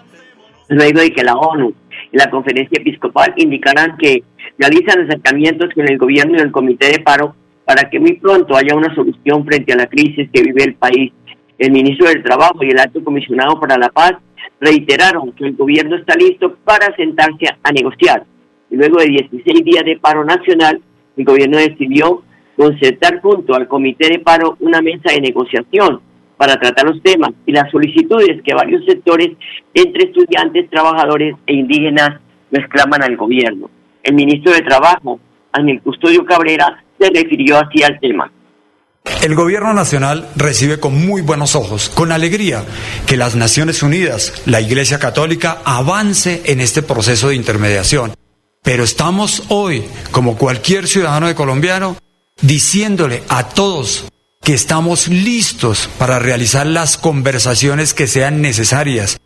luego 0.68 1.00
de 1.00 1.12
que 1.12 1.22
la 1.22 1.34
ONU 1.34 1.74
la 2.12 2.30
conferencia 2.30 2.80
episcopal 2.80 3.32
indicarán 3.36 3.96
que 3.96 4.22
realizan 4.58 5.04
acercamientos 5.04 5.72
con 5.74 5.88
el 5.88 5.98
gobierno 5.98 6.38
y 6.38 6.42
el 6.42 6.52
comité 6.52 6.92
de 6.92 7.00
paro 7.00 7.34
para 7.64 7.88
que 7.88 7.98
muy 7.98 8.14
pronto 8.14 8.56
haya 8.56 8.74
una 8.74 8.94
solución 8.94 9.44
frente 9.46 9.72
a 9.72 9.76
la 9.76 9.86
crisis 9.86 10.28
que 10.32 10.42
vive 10.42 10.64
el 10.64 10.74
país. 10.74 11.12
El 11.58 11.72
ministro 11.72 12.08
del 12.08 12.22
Trabajo 12.22 12.62
y 12.62 12.70
el 12.70 12.78
alto 12.78 13.02
comisionado 13.02 13.58
para 13.58 13.78
la 13.78 13.88
paz 13.88 14.12
reiteraron 14.60 15.32
que 15.32 15.44
el 15.44 15.56
gobierno 15.56 15.96
está 15.96 16.14
listo 16.14 16.56
para 16.64 16.94
sentarse 16.96 17.46
a 17.62 17.72
negociar. 17.72 18.24
Y 18.70 18.76
luego 18.76 18.98
de 18.98 19.06
16 19.06 19.64
días 19.64 19.84
de 19.84 19.98
paro 19.98 20.24
nacional, 20.24 20.80
el 21.16 21.24
gobierno 21.24 21.58
decidió 21.58 22.22
concertar 22.56 23.20
junto 23.20 23.54
al 23.54 23.68
comité 23.68 24.08
de 24.08 24.18
paro 24.18 24.56
una 24.60 24.82
mesa 24.82 25.12
de 25.14 25.20
negociación 25.20 26.00
para 26.42 26.58
tratar 26.58 26.86
los 26.86 27.00
temas 27.04 27.30
y 27.46 27.52
las 27.52 27.70
solicitudes 27.70 28.42
que 28.44 28.52
varios 28.52 28.84
sectores, 28.84 29.28
entre 29.74 30.06
estudiantes, 30.06 30.68
trabajadores 30.70 31.36
e 31.46 31.54
indígenas, 31.54 32.20
reclaman 32.50 33.00
al 33.00 33.16
gobierno. 33.16 33.70
El 34.02 34.16
ministro 34.16 34.52
de 34.52 34.62
Trabajo, 34.62 35.20
Ángel 35.52 35.80
Custodio 35.82 36.24
Cabrera, 36.24 36.82
se 36.98 37.10
refirió 37.10 37.58
así 37.58 37.84
al 37.84 38.00
tema. 38.00 38.32
El 39.22 39.36
gobierno 39.36 39.72
nacional 39.72 40.26
recibe 40.34 40.80
con 40.80 41.06
muy 41.06 41.22
buenos 41.22 41.54
ojos, 41.54 41.88
con 41.90 42.10
alegría, 42.10 42.64
que 43.06 43.16
las 43.16 43.36
Naciones 43.36 43.84
Unidas, 43.84 44.42
la 44.44 44.60
Iglesia 44.60 44.98
Católica, 44.98 45.58
avance 45.64 46.42
en 46.46 46.60
este 46.60 46.82
proceso 46.82 47.28
de 47.28 47.36
intermediación. 47.36 48.14
Pero 48.64 48.82
estamos 48.82 49.44
hoy, 49.48 49.84
como 50.10 50.36
cualquier 50.36 50.88
ciudadano 50.88 51.28
de 51.28 51.36
colombiano, 51.36 51.96
diciéndole 52.40 53.22
a 53.28 53.48
todos 53.48 54.08
que 54.42 54.54
estamos 54.54 55.08
listos 55.08 55.88
para 55.98 56.18
realizar 56.18 56.66
las 56.66 56.96
conversaciones 56.96 57.94
que 57.94 58.08
sean 58.08 58.42
necesarias. 58.42 59.18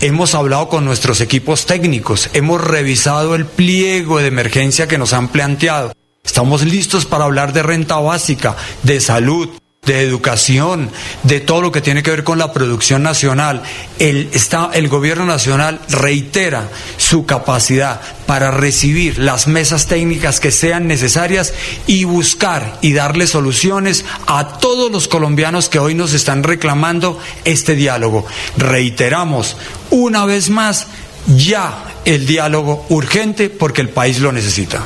Hemos 0.00 0.34
hablado 0.34 0.68
con 0.68 0.84
nuestros 0.84 1.20
equipos 1.20 1.66
técnicos, 1.66 2.30
hemos 2.32 2.62
revisado 2.62 3.34
el 3.34 3.44
pliego 3.44 4.18
de 4.18 4.28
emergencia 4.28 4.88
que 4.88 4.98
nos 4.98 5.12
han 5.12 5.28
planteado. 5.28 5.92
Estamos 6.24 6.64
listos 6.64 7.04
para 7.04 7.24
hablar 7.24 7.52
de 7.52 7.62
renta 7.62 7.96
básica, 7.96 8.56
de 8.82 9.00
salud, 9.00 9.50
de 9.84 10.00
educación, 10.00 10.92
de 11.24 11.40
todo 11.40 11.60
lo 11.60 11.72
que 11.72 11.80
tiene 11.80 12.04
que 12.04 12.12
ver 12.12 12.22
con 12.22 12.38
la 12.38 12.52
producción 12.52 13.02
nacional. 13.02 13.64
El, 13.98 14.30
está, 14.32 14.70
el 14.74 14.88
gobierno 14.88 15.24
nacional 15.24 15.80
reitera 15.88 16.68
su 16.98 17.26
capacidad 17.26 18.00
para 18.26 18.52
recibir 18.52 19.18
las 19.18 19.48
mesas 19.48 19.88
técnicas 19.88 20.38
que 20.38 20.52
sean 20.52 20.86
necesarias 20.86 21.52
y 21.88 22.04
buscar 22.04 22.78
y 22.80 22.92
darle 22.92 23.26
soluciones 23.26 24.04
a 24.28 24.58
todos 24.58 24.92
los 24.92 25.08
colombianos 25.08 25.68
que 25.68 25.80
hoy 25.80 25.96
nos 25.96 26.12
están 26.12 26.44
reclamando 26.44 27.18
este 27.44 27.74
diálogo. 27.74 28.24
Reiteramos 28.56 29.56
una 29.90 30.24
vez 30.26 30.48
más 30.48 30.86
ya 31.26 31.86
el 32.04 32.24
diálogo 32.24 32.86
urgente 32.88 33.50
porque 33.50 33.80
el 33.80 33.88
país 33.88 34.20
lo 34.20 34.30
necesita. 34.30 34.84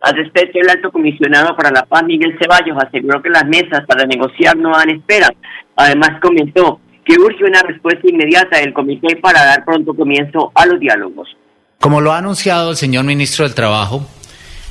Al 0.00 0.16
respecto, 0.16 0.60
el 0.60 0.70
alto 0.70 0.92
comisionado 0.92 1.56
para 1.56 1.70
la 1.70 1.84
paz, 1.84 2.04
Miguel 2.04 2.36
Ceballos, 2.40 2.76
aseguró 2.78 3.20
que 3.20 3.30
las 3.30 3.44
mesas 3.46 3.84
para 3.86 4.06
negociar 4.06 4.56
no 4.56 4.70
dan 4.70 4.90
espera. 4.90 5.28
Además, 5.74 6.20
comentó 6.22 6.80
que 7.04 7.18
urge 7.18 7.44
una 7.44 7.62
respuesta 7.62 8.02
inmediata 8.08 8.58
del 8.58 8.72
comité 8.72 9.16
para 9.16 9.44
dar 9.44 9.64
pronto 9.64 9.94
comienzo 9.94 10.52
a 10.54 10.66
los 10.66 10.78
diálogos. 10.78 11.28
Como 11.80 12.00
lo 12.00 12.12
ha 12.12 12.18
anunciado 12.18 12.70
el 12.70 12.76
señor 12.76 13.04
ministro 13.04 13.44
del 13.44 13.54
Trabajo, 13.54 14.06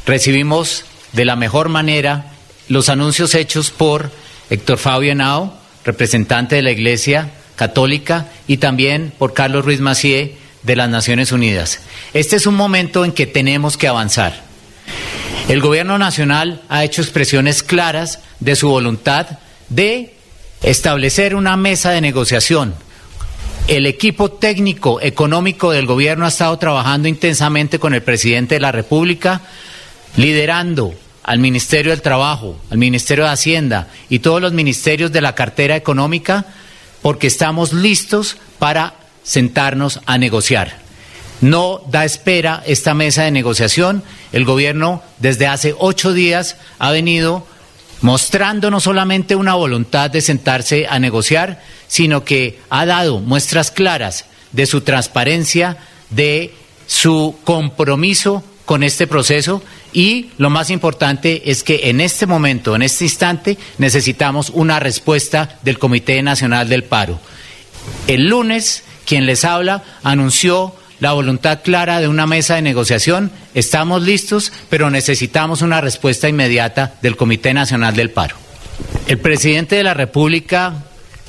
recibimos 0.06 0.86
de 1.14 1.26
la 1.26 1.36
mejor 1.36 1.68
manera 1.70 2.26
los 2.70 2.90
anuncios 2.90 3.34
hechos 3.36 3.72
por 3.72 4.12
Héctor 4.50 4.78
Fabio 4.78 5.12
Henao, 5.12 5.58
representante 5.84 6.56
de 6.56 6.62
la 6.62 6.72
Iglesia 6.72 7.32
Católica, 7.56 8.28
y 8.46 8.58
también 8.58 9.12
por 9.18 9.34
Carlos 9.34 9.66
Ruiz 9.66 9.82
Macié 9.82 10.38
de 10.64 10.76
las 10.76 10.90
Naciones 10.90 11.32
Unidas. 11.32 11.86
Este 12.14 12.36
es 12.36 12.46
un 12.46 12.56
momento 12.56 13.04
en 13.04 13.14
que 13.14 13.26
tenemos 13.26 13.78
que 13.78 13.88
avanzar. 13.88 14.47
El 15.48 15.62
gobierno 15.62 15.98
nacional 15.98 16.62
ha 16.68 16.84
hecho 16.84 17.02
expresiones 17.02 17.64
claras 17.64 18.20
de 18.40 18.56
su 18.56 18.68
voluntad 18.68 19.40
de 19.70 20.14
establecer 20.62 21.36
una 21.36 21.56
mesa 21.56 21.92
de 21.92 22.02
negociación. 22.02 22.76
El 23.68 23.86
equipo 23.86 24.32
técnico 24.32 25.02
económico 25.02 25.72
del 25.72 25.86
gobierno 25.86 26.26
ha 26.26 26.30
estado 26.30 26.58
trabajando 26.58 27.08
intensamente 27.08 27.80
con 27.80 27.94
el 27.94 28.02
presidente 28.02 28.56
de 28.56 28.62
la 28.62 28.72
República, 28.72 29.42
liderando 30.16 30.94
al 31.24 31.40
Ministerio 31.40 31.92
del 31.92 32.02
Trabajo, 32.02 32.58
al 32.70 32.78
Ministerio 32.78 33.26
de 33.26 33.32
Hacienda 33.32 33.90
y 34.10 34.20
todos 34.20 34.42
los 34.42 34.54
ministerios 34.54 35.12
de 35.12 35.22
la 35.22 35.36
cartera 35.36 35.76
económica, 35.76 36.46
porque 37.02 37.28
estamos 37.28 37.74
listos 37.74 38.38
para 38.60 38.96
sentarnos 39.24 40.00
a 40.06 40.18
negociar. 40.18 40.80
No 41.42 41.82
da 41.90 42.06
espera 42.06 42.64
esta 42.66 42.94
mesa 42.94 43.24
de 43.24 43.32
negociación. 43.32 44.04
El 44.32 44.46
gobierno 44.46 45.02
desde 45.20 45.48
hace 45.48 45.76
ocho 45.78 46.14
días 46.14 46.58
ha 46.80 46.92
venido 46.92 47.46
mostrando 48.02 48.70
no 48.70 48.80
solamente 48.80 49.36
una 49.36 49.56
voluntad 49.56 50.10
de 50.10 50.22
sentarse 50.22 50.88
a 50.88 51.00
negociar, 51.00 51.62
sino 51.88 52.24
que 52.24 52.60
ha 52.70 52.86
dado 52.86 53.20
muestras 53.20 53.72
claras 53.72 54.26
de 54.52 54.66
su 54.66 54.82
transparencia, 54.82 55.78
de 56.10 56.54
su 56.86 57.36
compromiso 57.44 58.44
con 58.66 58.84
este 58.84 59.08
proceso 59.08 59.64
y 59.94 60.30
lo 60.38 60.50
más 60.50 60.70
importante 60.70 61.50
es 61.50 61.64
que 61.64 61.90
en 61.90 62.02
este 62.02 62.26
momento, 62.26 62.76
en 62.76 62.82
este 62.82 63.06
instante, 63.06 63.58
necesitamos 63.78 64.50
una 64.50 64.80
respuesta 64.80 65.58
del 65.64 65.80
Comité 65.80 66.22
Nacional 66.22 66.68
del 66.70 66.84
Paro. 66.84 67.20
El 68.08 68.28
lunes, 68.28 68.84
quien 69.06 69.26
les 69.26 69.46
habla 69.46 69.84
anunció 70.04 70.76
la 71.00 71.14
voluntad 71.14 71.62
clara 71.64 72.00
de 72.00 72.08
una 72.08 72.28
mesa 72.28 72.56
de 72.56 72.62
negociación. 72.62 73.32
Estamos 73.58 74.04
listos, 74.04 74.54
pero 74.70 74.92
necesitamos 74.92 75.64
una 75.64 75.82
respuesta 75.82 76.30
inmediata 76.30 76.94
del 77.02 77.18
Comité 77.18 77.56
Nacional 77.56 77.96
del 77.96 78.12
Paro. 78.12 78.36
El 79.08 79.18
presidente 79.18 79.78
de 79.78 79.84
la 79.84 79.96
República, 79.96 80.84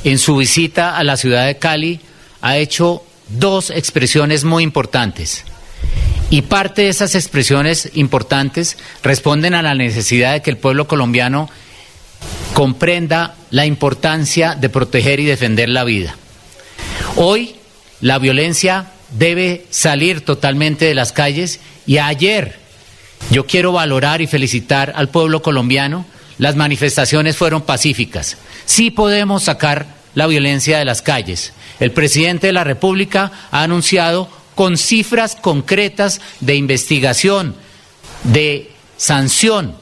en 0.04 0.18
su 0.18 0.36
visita 0.36 0.98
a 0.98 1.04
la 1.04 1.16
ciudad 1.16 1.46
de 1.46 1.56
Cali, 1.56 2.00
ha 2.42 2.58
hecho 2.58 3.02
dos 3.30 3.70
expresiones 3.70 4.44
muy 4.44 4.62
importantes. 4.62 5.46
Y 6.28 6.42
parte 6.42 6.82
de 6.82 6.88
esas 6.90 7.14
expresiones 7.14 7.92
importantes 7.94 8.76
responden 9.02 9.54
a 9.54 9.62
la 9.62 9.74
necesidad 9.74 10.34
de 10.34 10.42
que 10.42 10.50
el 10.50 10.58
pueblo 10.58 10.86
colombiano 10.86 11.48
comprenda 12.52 13.36
la 13.48 13.64
importancia 13.64 14.54
de 14.54 14.68
proteger 14.68 15.18
y 15.18 15.24
defender 15.24 15.70
la 15.70 15.84
vida. 15.84 16.14
Hoy 17.16 17.54
la 18.02 18.18
violencia 18.18 18.92
debe 19.10 19.66
salir 19.70 20.24
totalmente 20.24 20.84
de 20.84 20.94
las 20.94 21.12
calles 21.12 21.60
y 21.86 21.98
ayer 21.98 22.58
yo 23.30 23.46
quiero 23.46 23.72
valorar 23.72 24.20
y 24.20 24.26
felicitar 24.26 24.92
al 24.96 25.08
pueblo 25.08 25.42
colombiano. 25.42 26.06
Las 26.38 26.54
manifestaciones 26.54 27.36
fueron 27.36 27.62
pacíficas. 27.62 28.36
Sí 28.64 28.90
podemos 28.90 29.44
sacar 29.44 29.86
la 30.14 30.26
violencia 30.26 30.78
de 30.78 30.84
las 30.84 31.02
calles. 31.02 31.52
El 31.80 31.90
presidente 31.90 32.46
de 32.46 32.52
la 32.52 32.64
República 32.64 33.32
ha 33.50 33.62
anunciado 33.62 34.28
con 34.54 34.76
cifras 34.76 35.36
concretas 35.36 36.20
de 36.40 36.54
investigación, 36.54 37.54
de 38.24 38.70
sanción, 38.96 39.76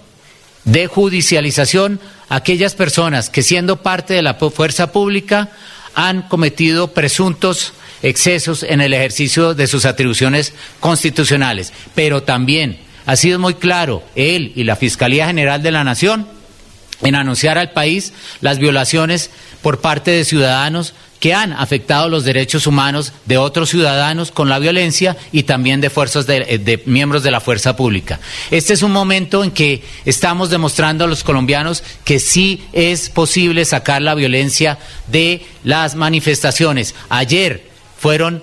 de 0.65 0.87
judicialización 0.87 2.01
aquellas 2.29 2.75
personas 2.75 3.31
que 3.31 3.43
siendo 3.43 3.83
parte 3.83 4.15
de 4.15 4.23
la 4.23 4.35
fuerza 4.35 4.93
pública 4.93 5.51
han 5.95 6.23
cometido 6.23 6.89
presuntos 6.93 7.73
excesos 8.09 8.63
en 8.63 8.81
el 8.81 8.95
ejercicio 8.95 9.55
de 9.55 9.67
sus 9.67 9.85
atribuciones 9.85 10.53
constitucionales. 10.81 11.73
Pero 11.95 12.23
también 12.23 12.79
ha 13.05 13.17
sido 13.17 13.39
muy 13.39 13.55
claro 13.55 14.03
él 14.15 14.53
y 14.55 14.65
la 14.65 14.77
Fiscalía 14.77 15.27
General 15.27 15.63
de 15.63 15.73
la 15.73 15.85
Nación 15.85 16.29
en 17.03 17.15
anunciar 17.15 17.59
al 17.59 17.73
país 17.73 18.13
las 18.41 18.59
violaciones 18.59 19.31
por 19.61 19.81
parte 19.81 20.13
de 20.13 20.25
ciudadanos 20.25 20.95
que 21.21 21.35
han 21.35 21.53
afectado 21.53 22.09
los 22.09 22.25
derechos 22.25 22.67
humanos 22.67 23.13
de 23.25 23.39
otros 23.39 23.71
ciudadanos 23.71 24.31
con 24.31 24.49
la 24.49 24.59
violencia 24.59 25.17
y 25.33 25.43
también 25.43 25.81
de 25.81 25.91
fuerzas 25.91 26.27
de, 26.27 26.59
de, 26.59 26.83
miembros 26.87 27.23
de 27.23 27.31
la 27.31 27.41
fuerza 27.41 27.75
pública. 27.75 28.21
Este 28.51 28.75
es 28.75 28.83
un 28.83 28.93
momento 28.93 29.43
en 29.43 29.51
que 29.51 29.83
estamos 30.05 30.51
demostrando 30.51 31.05
a 31.05 31.09
los 31.09 31.25
colombianos 31.25 31.83
que 32.05 32.21
sí 32.21 32.65
es 32.73 33.09
posible 33.09 33.65
sacar 33.65 34.03
la 34.03 34.15
violencia 34.15 34.79
de 35.09 35.45
las 35.65 35.95
manifestaciones. 35.95 36.95
Ayer 37.09 37.76
fueron 37.99 38.43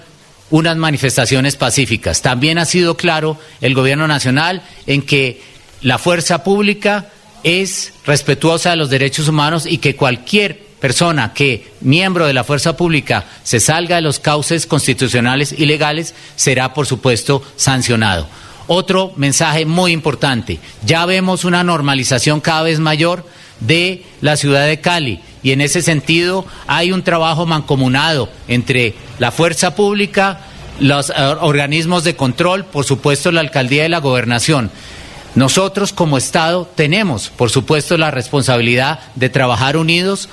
unas 0.49 0.77
manifestaciones 0.77 1.55
pacíficas. 1.55 2.21
También 2.21 2.57
ha 2.57 2.65
sido 2.65 2.95
claro 2.95 3.37
el 3.61 3.73
gobierno 3.73 4.07
nacional 4.07 4.61
en 4.85 5.01
que 5.01 5.41
la 5.81 5.97
fuerza 5.97 6.43
pública 6.43 7.09
es 7.43 7.93
respetuosa 8.05 8.71
de 8.71 8.75
los 8.77 8.89
derechos 8.89 9.27
humanos 9.27 9.65
y 9.65 9.79
que 9.79 9.95
cualquier 9.95 10.59
persona 10.79 11.33
que, 11.33 11.71
miembro 11.81 12.27
de 12.27 12.33
la 12.33 12.43
fuerza 12.43 12.75
pública, 12.75 13.25
se 13.43 13.59
salga 13.59 13.97
de 13.97 14.01
los 14.01 14.19
cauces 14.19 14.65
constitucionales 14.65 15.55
y 15.57 15.65
legales, 15.65 16.13
será, 16.35 16.73
por 16.73 16.85
supuesto, 16.85 17.41
sancionado. 17.55 18.27
Otro 18.67 19.13
mensaje 19.17 19.65
muy 19.65 19.91
importante, 19.91 20.59
ya 20.85 21.05
vemos 21.05 21.45
una 21.45 21.63
normalización 21.63 22.41
cada 22.41 22.63
vez 22.63 22.79
mayor 22.79 23.25
de 23.59 24.03
la 24.21 24.37
ciudad 24.37 24.65
de 24.67 24.81
Cali 24.81 25.19
y 25.43 25.51
en 25.51 25.61
ese 25.61 25.81
sentido 25.81 26.45
hay 26.67 26.91
un 26.91 27.03
trabajo 27.03 27.45
mancomunado 27.45 28.29
entre 28.47 28.95
la 29.19 29.31
fuerza 29.31 29.75
pública, 29.75 30.39
los 30.79 31.09
eh, 31.09 31.13
organismos 31.41 32.03
de 32.03 32.15
control, 32.15 32.65
por 32.65 32.85
supuesto 32.85 33.31
la 33.31 33.41
alcaldía 33.41 33.85
y 33.85 33.89
la 33.89 33.99
gobernación. 33.99 34.71
Nosotros 35.35 35.93
como 35.93 36.17
Estado 36.17 36.69
tenemos, 36.75 37.29
por 37.29 37.49
supuesto, 37.49 37.97
la 37.97 38.11
responsabilidad 38.11 38.99
de 39.15 39.29
trabajar 39.29 39.77
unidos, 39.77 40.29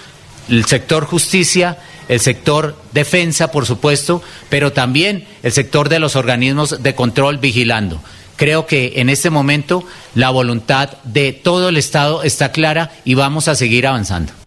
el 0.49 0.67
sector 0.67 1.07
justicia, 1.07 1.79
el 2.09 2.21
sector 2.21 2.77
defensa, 2.93 3.51
por 3.51 3.67
supuesto, 3.67 4.23
pero 4.51 4.73
también 4.73 5.27
el 5.43 5.53
sector 5.53 5.89
de 5.89 6.01
los 6.01 6.17
organismos 6.17 6.83
de 6.83 6.95
control 6.95 7.39
vigilando. 7.39 8.01
Creo 8.37 8.67
que 8.67 8.95
en 8.97 9.09
este 9.09 9.31
momento 9.31 9.85
la 10.15 10.31
voluntad 10.31 10.91
de 11.05 11.33
todo 11.33 11.69
el 11.69 11.77
Estado 11.77 12.23
está 12.23 12.53
clara 12.53 12.91
y 13.05 13.15
vamos 13.15 13.49
a 13.49 13.55
seguir 13.55 13.87
avanzando. 13.87 14.40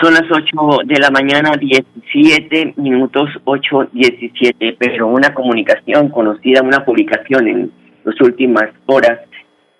Son 0.00 0.12
las 0.12 0.24
8 0.28 0.80
de 0.86 0.98
la 0.98 1.10
mañana, 1.10 1.52
17 1.56 2.74
minutos, 2.78 3.30
8, 3.44 3.90
17, 3.92 4.76
pero 4.76 5.06
una 5.06 5.32
comunicación 5.32 6.08
conocida, 6.08 6.62
una 6.62 6.84
publicación 6.84 7.46
en 7.46 7.72
las 8.02 8.20
últimas 8.20 8.70
horas, 8.86 9.20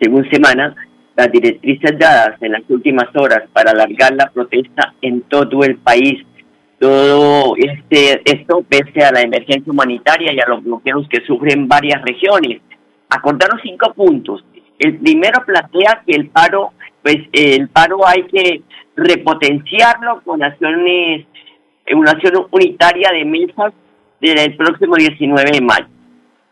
según 0.00 0.29
semana, 0.31 0.74
las 1.16 1.33
directrices 1.33 1.98
dadas 1.98 2.40
en 2.40 2.53
las 2.53 2.62
últimas 2.68 3.09
horas 3.16 3.42
para 3.53 3.72
alargar 3.72 4.14
la 4.14 4.31
protesta 4.31 4.94
en 5.03 5.22
todo 5.22 5.64
el 5.64 5.79
país. 5.79 6.24
Todo 6.79 7.57
este 7.57 8.22
esto 8.24 8.64
pese 8.68 9.05
a 9.05 9.11
la 9.11 9.22
emergencia 9.22 9.72
humanitaria 9.72 10.33
y 10.33 10.38
a 10.38 10.48
los 10.48 10.62
bloqueos 10.62 11.09
que 11.09 11.24
sufren 11.27 11.66
varias 11.66 12.03
regiones. 12.03 12.61
Acordaron 13.11 13.59
cinco 13.62 13.92
puntos. 13.94 14.44
El 14.79 14.98
primero 14.98 15.42
plantea 15.44 16.03
que 16.07 16.14
el 16.14 16.29
paro, 16.29 16.72
pues 17.03 17.16
el 17.33 17.68
paro 17.68 18.07
hay 18.07 18.22
que 18.24 18.62
repotenciarlo 18.96 20.22
con 20.24 20.42
acciones, 20.42 21.26
una 21.92 22.12
acción 22.12 22.46
unitaria 22.50 23.11
de 23.12 23.24
mesas 23.24 23.72
del 24.20 24.57
próximo 24.57 24.96
19 24.96 25.50
de 25.50 25.61
mayo. 25.61 25.87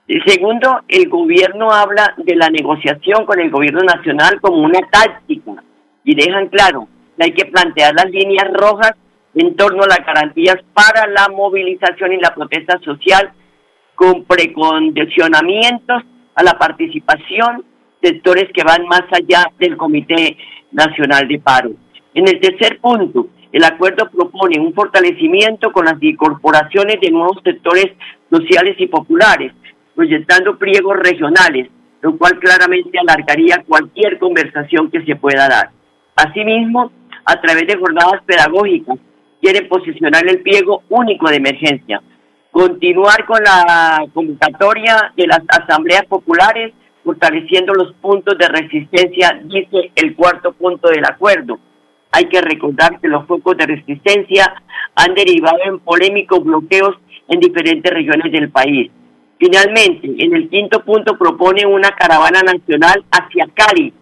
El 0.08 0.22
segundo, 0.26 0.80
el 0.88 1.08
gobierno 1.08 1.70
habla 1.70 2.14
de 2.18 2.36
la 2.36 2.50
negociación 2.50 3.24
con 3.24 3.40
el 3.40 3.50
gobierno 3.50 3.80
nacional 3.82 4.40
como 4.40 4.58
una 4.58 4.80
táctica 4.90 5.62
y 6.04 6.14
dejan 6.14 6.48
claro 6.48 6.88
que 7.16 7.24
hay 7.24 7.32
que 7.32 7.46
plantear 7.46 7.94
las 7.94 8.10
líneas 8.10 8.48
rojas 8.52 8.92
en 9.34 9.56
torno 9.56 9.84
a 9.84 9.88
las 9.88 10.04
garantías 10.04 10.56
para 10.74 11.06
la 11.06 11.28
movilización 11.28 12.12
y 12.12 12.20
la 12.20 12.34
protesta 12.34 12.78
social 12.80 13.32
con 13.94 14.24
precondicionamientos 14.24 16.02
a 16.34 16.42
la 16.42 16.58
participación 16.58 17.64
sectores 18.02 18.50
que 18.52 18.64
van 18.64 18.84
más 18.86 19.04
allá 19.12 19.46
del 19.58 19.76
Comité 19.76 20.36
Nacional 20.72 21.28
de 21.28 21.38
Paro. 21.38 21.70
En 22.14 22.28
el 22.28 22.40
tercer 22.40 22.78
punto, 22.78 23.28
el 23.52 23.64
acuerdo 23.64 24.08
propone 24.10 24.60
un 24.60 24.74
fortalecimiento 24.74 25.72
con 25.72 25.86
las 25.86 26.02
incorporaciones 26.02 27.00
de 27.00 27.10
nuevos 27.10 27.38
sectores 27.42 27.86
sociales 28.30 28.76
y 28.78 28.86
populares, 28.86 29.52
proyectando 29.94 30.58
pliegos 30.58 30.96
regionales, 30.98 31.68
lo 32.02 32.16
cual 32.18 32.38
claramente 32.38 32.98
alargaría 32.98 33.64
cualquier 33.66 34.18
conversación 34.18 34.90
que 34.90 35.04
se 35.04 35.16
pueda 35.16 35.48
dar. 35.48 35.70
Asimismo, 36.16 36.92
a 37.24 37.40
través 37.40 37.66
de 37.66 37.78
jornadas 37.78 38.22
pedagógicas, 38.26 38.98
quieren 39.40 39.68
posicionar 39.68 40.26
el 40.28 40.42
pliego 40.42 40.82
único 40.90 41.30
de 41.30 41.36
emergencia, 41.36 42.02
continuar 42.50 43.24
con 43.24 43.42
la 43.42 44.04
convocatoria 44.12 45.12
de 45.16 45.26
las 45.26 45.40
asambleas 45.48 46.04
populares, 46.06 46.74
fortaleciendo 47.04 47.72
los 47.72 47.94
puntos 47.94 48.36
de 48.36 48.48
resistencia, 48.48 49.40
dice 49.44 49.92
el 49.96 50.14
cuarto 50.14 50.52
punto 50.52 50.88
del 50.88 51.04
acuerdo 51.04 51.58
hay 52.12 52.26
que 52.26 52.40
recordar 52.42 53.00
que 53.00 53.08
los 53.08 53.26
focos 53.26 53.56
de 53.56 53.66
resistencia 53.66 54.54
han 54.94 55.14
derivado 55.14 55.58
en 55.64 55.80
polémicos 55.80 56.44
bloqueos 56.44 56.96
en 57.28 57.40
diferentes 57.40 57.92
regiones 57.92 58.30
del 58.30 58.50
país. 58.50 58.90
Finalmente, 59.38 60.08
en 60.18 60.36
el 60.36 60.48
quinto 60.50 60.84
punto 60.84 61.16
propone 61.16 61.66
una 61.66 61.90
caravana 61.90 62.42
nacional 62.42 63.02
hacia 63.10 63.48
Cali, 63.54 63.92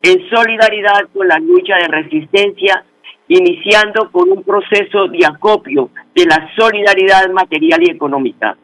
en 0.00 0.30
solidaridad 0.30 1.08
con 1.12 1.26
la 1.26 1.38
lucha 1.38 1.76
de 1.76 1.88
resistencia, 1.88 2.84
iniciando 3.28 4.10
con 4.12 4.30
un 4.30 4.42
proceso 4.44 5.08
de 5.08 5.26
acopio 5.26 5.90
de 6.14 6.26
la 6.26 6.50
solidaridad 6.56 7.28
material 7.30 7.82
y 7.82 7.90
económica. 7.90 8.56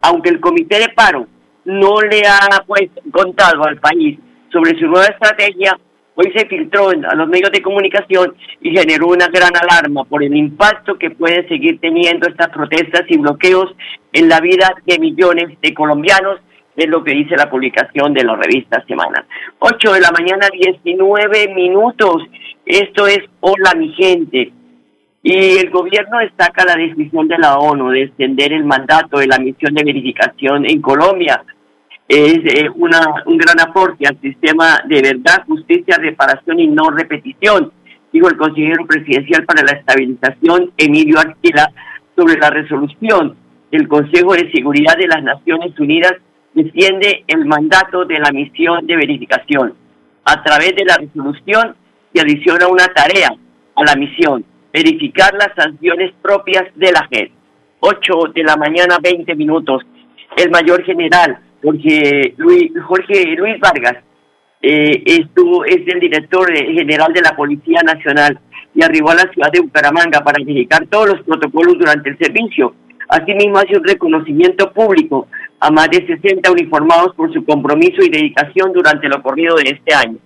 Aunque 0.00 0.30
el 0.30 0.40
Comité 0.40 0.78
de 0.78 0.88
Paro 0.94 1.26
no 1.64 2.00
le 2.00 2.22
ha 2.26 2.64
pues, 2.66 2.90
contado 3.12 3.64
al 3.64 3.78
país 3.78 4.18
sobre 4.50 4.78
su 4.78 4.86
nueva 4.86 5.06
estrategia, 5.06 5.78
hoy 6.20 6.32
se 6.32 6.46
filtró 6.46 6.88
a 6.88 7.14
los 7.14 7.28
medios 7.28 7.52
de 7.52 7.62
comunicación 7.62 8.34
y 8.60 8.76
generó 8.76 9.06
una 9.06 9.28
gran 9.28 9.52
alarma 9.56 10.02
por 10.02 10.24
el 10.24 10.34
impacto 10.34 10.98
que 10.98 11.12
pueden 11.12 11.46
seguir 11.46 11.78
teniendo 11.78 12.28
estas 12.28 12.48
protestas 12.48 13.04
y 13.08 13.18
bloqueos 13.18 13.72
en 14.12 14.28
la 14.28 14.40
vida 14.40 14.74
de 14.84 14.98
millones 14.98 15.56
de 15.62 15.74
colombianos, 15.74 16.40
es 16.76 16.88
lo 16.88 17.04
que 17.04 17.12
dice 17.12 17.36
la 17.36 17.48
publicación 17.48 18.12
de 18.14 18.24
la 18.24 18.34
revista 18.34 18.84
Semana. 18.86 19.24
8 19.60 19.92
de 19.92 20.00
la 20.00 20.10
mañana, 20.10 20.48
19 20.52 21.54
minutos. 21.54 22.24
Esto 22.66 23.06
es 23.06 23.20
Hola 23.38 23.74
mi 23.76 23.92
gente. 23.94 24.52
Y 25.22 25.58
el 25.58 25.70
gobierno 25.70 26.18
destaca 26.18 26.64
la 26.64 26.74
decisión 26.74 27.28
de 27.28 27.38
la 27.38 27.58
ONU 27.58 27.90
de 27.90 28.02
extender 28.04 28.52
el 28.52 28.64
mandato 28.64 29.18
de 29.18 29.28
la 29.28 29.38
misión 29.38 29.72
de 29.72 29.84
verificación 29.84 30.68
en 30.68 30.80
Colombia 30.80 31.44
es 32.08 32.70
una, 32.74 33.00
un 33.26 33.36
gran 33.36 33.60
aporte 33.60 34.06
al 34.06 34.18
sistema 34.20 34.80
de 34.86 35.02
verdad, 35.02 35.44
justicia, 35.46 35.96
reparación 35.98 36.58
y 36.58 36.66
no 36.66 36.90
repetición, 36.90 37.70
dijo 38.12 38.28
el 38.28 38.36
consejero 38.36 38.86
presidencial 38.86 39.44
para 39.44 39.62
la 39.62 39.72
estabilización, 39.78 40.72
Emilio 40.78 41.18
Arquila, 41.18 41.70
sobre 42.16 42.38
la 42.38 42.50
resolución 42.50 43.36
del 43.70 43.86
Consejo 43.86 44.32
de 44.32 44.50
Seguridad 44.50 44.96
de 44.96 45.06
las 45.06 45.22
Naciones 45.22 45.78
Unidas 45.78 46.14
defiende 46.54 47.24
el 47.26 47.44
mandato 47.44 48.04
de 48.04 48.18
la 48.18 48.32
misión 48.32 48.86
de 48.86 48.96
verificación. 48.96 49.74
A 50.24 50.42
través 50.42 50.74
de 50.74 50.84
la 50.84 50.96
resolución 50.96 51.76
se 52.12 52.20
adiciona 52.20 52.68
una 52.68 52.86
tarea 52.86 53.30
a 53.76 53.84
la 53.84 53.94
misión, 53.94 54.44
verificar 54.72 55.34
las 55.34 55.50
sanciones 55.54 56.12
propias 56.22 56.64
de 56.74 56.90
la 56.90 57.06
JED. 57.10 57.30
8 57.80 58.32
de 58.34 58.42
la 58.42 58.56
mañana, 58.56 58.98
20 59.00 59.34
minutos. 59.36 59.82
El 60.36 60.50
mayor 60.50 60.82
general 60.84 61.38
Jorge 61.62 62.34
Luis, 62.36 62.70
Jorge 62.86 63.36
Luis 63.36 63.58
Vargas 63.60 63.96
eh, 64.60 65.02
estuvo, 65.04 65.64
es 65.64 65.86
el 65.86 66.00
director 66.00 66.52
general 66.52 67.12
de 67.12 67.22
la 67.22 67.36
Policía 67.36 67.80
Nacional 67.84 68.38
y 68.74 68.82
arribó 68.82 69.10
a 69.10 69.16
la 69.16 69.32
ciudad 69.32 69.50
de 69.52 69.60
Bucaramanga 69.60 70.20
para 70.20 70.42
verificar 70.44 70.86
todos 70.86 71.08
los 71.08 71.22
protocolos 71.22 71.78
durante 71.78 72.10
el 72.10 72.18
servicio. 72.18 72.74
Asimismo, 73.08 73.58
hace 73.58 73.76
un 73.76 73.84
reconocimiento 73.84 74.72
público 74.72 75.28
a 75.60 75.70
más 75.70 75.88
de 75.90 76.06
60 76.06 76.50
uniformados 76.50 77.14
por 77.14 77.32
su 77.32 77.44
compromiso 77.44 78.02
y 78.02 78.10
dedicación 78.10 78.72
durante 78.72 79.08
lo 79.08 79.22
corrido 79.22 79.56
de 79.56 79.70
este 79.70 79.94
año. 79.94 80.18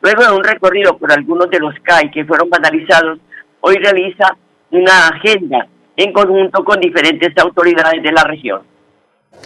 Luego 0.00 0.22
de 0.24 0.32
un 0.32 0.44
recorrido 0.44 0.96
por 0.96 1.12
algunos 1.12 1.50
de 1.50 1.60
los 1.60 1.74
CAI 1.82 2.10
que 2.10 2.24
fueron 2.24 2.48
vandalizados, 2.48 3.18
hoy 3.60 3.76
realiza 3.76 4.36
una 4.70 5.08
agenda 5.08 5.66
en 5.96 6.12
conjunto 6.12 6.64
con 6.64 6.80
diferentes 6.80 7.36
autoridades 7.36 8.02
de 8.02 8.12
la 8.12 8.24
región. 8.24 8.62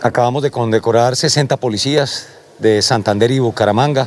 Acabamos 0.05 0.43
de 0.43 0.51
condecorar 0.51 1.17
60 1.17 1.57
policías 1.57 2.27
de 2.59 2.83
Santander 2.83 3.31
y 3.31 3.39
Bucaramanga 3.39 4.07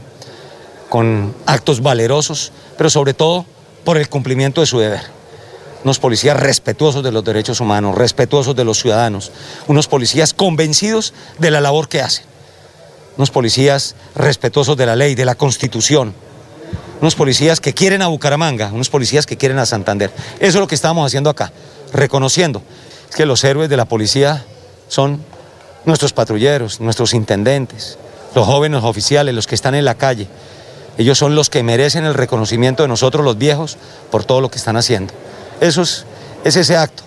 con 0.89 1.33
actos 1.47 1.81
valerosos, 1.81 2.51
pero 2.77 2.91
sobre 2.91 3.15
todo 3.15 3.47
por 3.83 3.97
el 3.97 4.07
cumplimiento 4.07 4.61
de 4.61 4.67
su 4.67 4.77
deber. 4.77 5.01
Unos 5.83 5.97
policías 5.97 6.39
respetuosos 6.39 7.01
de 7.01 7.11
los 7.11 7.25
derechos 7.25 7.61
humanos, 7.61 7.95
respetuosos 7.95 8.55
de 8.55 8.63
los 8.63 8.79
ciudadanos, 8.79 9.31
unos 9.67 9.87
policías 9.87 10.35
convencidos 10.35 11.15
de 11.39 11.49
la 11.49 11.61
labor 11.61 11.89
que 11.89 12.01
hacen, 12.01 12.25
unos 13.17 13.31
policías 13.31 13.95
respetuosos 14.13 14.77
de 14.77 14.85
la 14.85 14.95
ley, 14.95 15.15
de 15.15 15.25
la 15.25 15.33
constitución, 15.33 16.13
unos 17.01 17.15
policías 17.15 17.59
que 17.59 17.73
quieren 17.73 18.03
a 18.03 18.07
Bucaramanga, 18.07 18.71
unos 18.71 18.89
policías 18.91 19.25
que 19.25 19.37
quieren 19.37 19.57
a 19.57 19.65
Santander. 19.65 20.11
Eso 20.35 20.57
es 20.57 20.61
lo 20.61 20.67
que 20.67 20.75
estamos 20.75 21.07
haciendo 21.07 21.31
acá, 21.31 21.51
reconociendo 21.91 22.61
que 23.15 23.25
los 23.25 23.43
héroes 23.43 23.67
de 23.67 23.77
la 23.77 23.85
policía 23.85 24.45
son 24.89 25.23
nuestros 25.87 26.11
patrulleros, 26.13 26.81
nuestros 26.81 27.13
intendentes, 27.13 27.97
los 28.35 28.45
jóvenes 28.45 28.83
oficiales, 28.83 29.33
los 29.33 29.47
que 29.47 29.55
están 29.55 29.73
en 29.73 29.85
la 29.85 29.95
calle. 29.95 30.27
Ellos 30.97 31.17
son 31.17 31.33
los 31.33 31.49
que 31.49 31.63
merecen 31.63 32.03
el 32.03 32.13
reconocimiento 32.13 32.83
de 32.83 32.89
nosotros 32.89 33.23
los 33.23 33.37
viejos 33.37 33.77
por 34.11 34.25
todo 34.25 34.41
lo 34.41 34.49
que 34.49 34.57
están 34.57 34.75
haciendo. 34.75 35.13
Eso 35.61 35.81
es, 35.83 36.05
ese 36.43 36.75
acto 36.75 37.03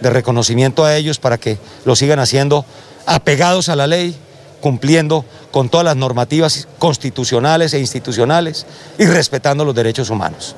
de 0.00 0.10
reconocimiento 0.10 0.84
a 0.84 0.96
ellos 0.96 1.18
para 1.18 1.38
que 1.38 1.58
lo 1.84 1.94
sigan 1.94 2.18
haciendo 2.18 2.64
apegados 3.06 3.68
a 3.68 3.76
la 3.76 3.86
ley, 3.86 4.16
cumpliendo 4.60 5.24
con 5.52 5.68
todas 5.68 5.84
las 5.84 5.96
normativas 5.96 6.68
constitucionales 6.78 7.74
e 7.74 7.78
institucionales 7.78 8.66
y 8.98 9.06
respetando 9.06 9.64
los 9.64 9.74
derechos 9.74 10.10
humanos. 10.10 10.56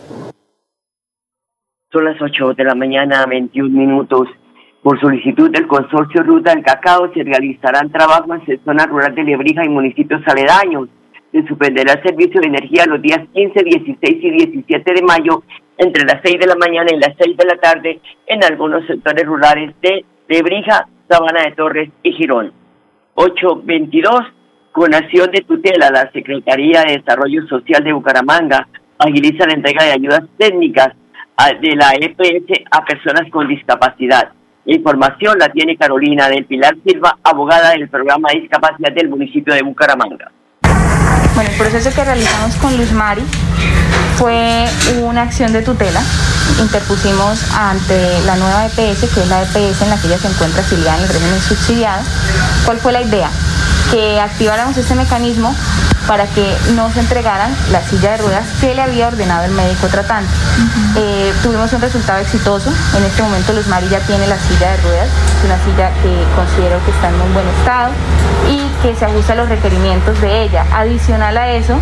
Son 1.92 2.04
las 2.04 2.20
8 2.20 2.54
de 2.54 2.64
la 2.64 2.74
mañana, 2.74 3.26
21 3.26 3.68
minutos. 3.70 4.28
Por 4.82 5.00
solicitud 5.00 5.50
del 5.50 5.66
consorcio 5.66 6.22
Ruta 6.22 6.54
del 6.54 6.62
Cacao 6.62 7.12
se 7.12 7.24
realizarán 7.24 7.90
trabajos 7.90 8.40
en 8.46 8.64
zona 8.64 8.86
rural 8.86 9.14
de 9.14 9.24
Lebrija 9.24 9.64
y 9.64 9.68
municipios 9.68 10.22
aledaños. 10.26 10.88
Se 11.32 11.46
suspenderá 11.46 11.94
el 11.94 12.02
servicio 12.02 12.40
de 12.40 12.46
energía 12.46 12.86
los 12.86 13.02
días 13.02 13.20
15, 13.34 13.64
16 13.64 14.18
y 14.22 14.30
17 14.30 14.94
de 14.94 15.02
mayo 15.02 15.42
entre 15.76 16.04
las 16.04 16.20
6 16.22 16.38
de 16.38 16.46
la 16.46 16.54
mañana 16.54 16.88
y 16.92 16.98
las 16.98 17.14
6 17.18 17.36
de 17.36 17.44
la 17.44 17.56
tarde 17.56 18.00
en 18.26 18.44
algunos 18.44 18.86
sectores 18.86 19.26
rurales 19.26 19.74
de 19.82 20.04
Lebrija, 20.28 20.88
Sabana 21.08 21.42
de 21.42 21.52
Torres 21.52 21.90
y 22.02 22.12
Girón. 22.12 22.52
822, 23.14 24.20
con 24.70 24.94
acción 24.94 25.30
de 25.32 25.40
tutela, 25.40 25.90
la 25.90 26.10
Secretaría 26.12 26.82
de 26.82 26.98
Desarrollo 26.98 27.46
Social 27.48 27.82
de 27.82 27.92
Bucaramanga 27.92 28.68
agiliza 28.96 29.44
la 29.46 29.54
entrega 29.54 29.84
de 29.84 29.92
ayudas 29.92 30.22
técnicas 30.38 30.94
de 31.60 31.76
la 31.76 31.92
EPS 32.00 32.64
a 32.70 32.84
personas 32.84 33.30
con 33.30 33.48
discapacidad. 33.48 34.32
Información 34.70 35.38
la 35.38 35.48
tiene 35.48 35.78
Carolina 35.78 36.28
del 36.28 36.44
Pilar 36.44 36.76
Silva, 36.86 37.16
abogada 37.22 37.70
del 37.70 37.88
programa 37.88 38.28
de 38.30 38.40
discapacidad 38.40 38.92
del 38.92 39.08
municipio 39.08 39.54
de 39.54 39.62
Bucaramanga. 39.62 40.30
Bueno, 41.34 41.50
el 41.50 41.56
proceso 41.56 41.90
que 41.94 42.04
realizamos 42.04 42.54
con 42.56 42.76
Luz 42.76 42.92
Mari 42.92 43.22
fue 44.16 44.66
una 45.02 45.22
acción 45.22 45.54
de 45.54 45.62
tutela. 45.62 46.00
Interpusimos 46.60 47.38
ante 47.54 48.20
la 48.26 48.36
nueva 48.36 48.66
EPS, 48.66 49.08
que 49.14 49.22
es 49.22 49.28
la 49.28 49.42
EPS 49.42 49.82
en 49.82 49.90
la 49.90 49.96
que 49.96 50.08
ella 50.08 50.18
se 50.18 50.28
encuentra 50.28 50.62
afiliada 50.62 50.98
en 50.98 51.04
el 51.04 51.08
régimen 51.08 51.40
subsidiado. 51.40 52.02
¿Cuál 52.64 52.78
fue 52.78 52.92
la 52.92 53.00
idea? 53.00 53.30
Que 53.90 54.20
activáramos 54.20 54.76
este 54.76 54.94
mecanismo 54.94 55.54
para 56.08 56.26
que 56.26 56.56
nos 56.74 56.96
entregaran 56.96 57.54
la 57.70 57.82
silla 57.82 58.12
de 58.12 58.16
ruedas 58.16 58.44
que 58.60 58.74
le 58.74 58.80
había 58.80 59.08
ordenado 59.08 59.44
el 59.44 59.52
médico 59.52 59.88
tratante. 59.88 60.30
Eh, 60.96 61.32
tuvimos 61.42 61.70
un 61.74 61.82
resultado 61.82 62.18
exitoso. 62.18 62.72
En 62.96 63.04
este 63.04 63.22
momento 63.22 63.52
Luz 63.52 63.66
Mari 63.66 63.88
ya 63.90 64.00
tiene 64.00 64.26
la 64.26 64.38
silla 64.38 64.72
de 64.72 64.76
ruedas, 64.78 65.08
una 65.44 65.62
silla 65.64 65.90
que 66.02 66.24
considero 66.34 66.82
que 66.84 66.90
está 66.92 67.08
en 67.10 67.20
un 67.20 67.34
buen 67.34 67.46
estado 67.48 67.92
y 68.48 68.58
que 68.82 68.96
se 68.96 69.04
ajusta 69.04 69.34
a 69.34 69.36
los 69.36 69.48
requerimientos 69.50 70.18
de 70.22 70.44
ella. 70.44 70.64
Adicional 70.72 71.36
a 71.36 71.50
eso, 71.52 71.78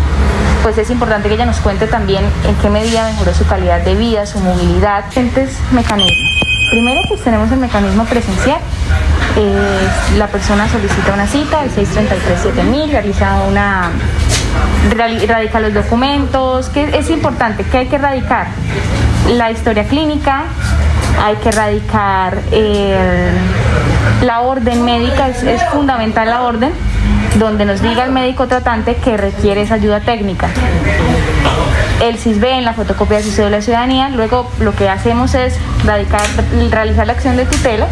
pues 0.67 0.79
es 0.79 0.89
importante 0.89 1.29
que 1.29 1.35
ella 1.35 1.45
nos 1.45 1.61
cuente 1.61 1.87
también 1.87 2.25
en 2.45 2.53
qué 2.55 2.69
medida 2.69 3.05
mejoró 3.05 3.33
su 3.33 3.45
calidad 3.47 3.79
de 3.85 3.95
vida, 3.95 4.25
su 4.25 4.37
movilidad, 4.39 5.05
diferentes 5.05 5.57
mecanismos. 5.71 6.41
Primero, 6.69 6.99
pues 7.07 7.21
tenemos 7.21 7.49
el 7.53 7.59
mecanismo 7.59 8.03
presencial. 8.03 8.59
Eh, 9.37 9.87
la 10.17 10.27
persona 10.27 10.67
solicita 10.67 11.13
una 11.13 11.25
cita, 11.25 11.63
el 11.63 11.71
633-7000, 11.71 12.91
realiza 12.91 13.43
una 13.47 13.91
radica 14.93 15.61
los 15.61 15.73
documentos, 15.73 16.67
que 16.67 16.97
es 16.97 17.09
importante, 17.11 17.63
que 17.63 17.77
hay 17.77 17.87
que 17.87 17.97
radicar 17.97 18.47
la 19.29 19.49
historia 19.51 19.85
clínica, 19.85 20.47
hay 21.23 21.37
que 21.37 21.49
radicar 21.49 22.39
la 24.21 24.41
orden 24.41 24.83
médica, 24.83 25.29
es 25.29 25.63
fundamental 25.71 26.27
la 26.29 26.41
orden, 26.41 26.73
donde 27.39 27.65
nos 27.65 27.81
diga 27.81 28.03
el 28.03 28.11
médico 28.11 28.47
tratante 28.47 28.95
que 28.95 29.17
requiere 29.17 29.61
esa 29.61 29.75
ayuda 29.75 29.99
técnica 30.01 30.49
el 32.01 32.17
CISB 32.17 32.43
en 32.45 32.65
la 32.65 32.73
fotocopia 32.73 33.17
de 33.17 33.23
su 33.23 33.31
cédula 33.31 33.57
de 33.57 33.63
ciudadanía. 33.63 34.09
Luego 34.09 34.49
lo 34.59 34.75
que 34.75 34.89
hacemos 34.89 35.33
es 35.33 35.57
realizar 35.83 37.07
la 37.07 37.13
acción 37.13 37.37
de 37.37 37.45
tutela. 37.45 37.87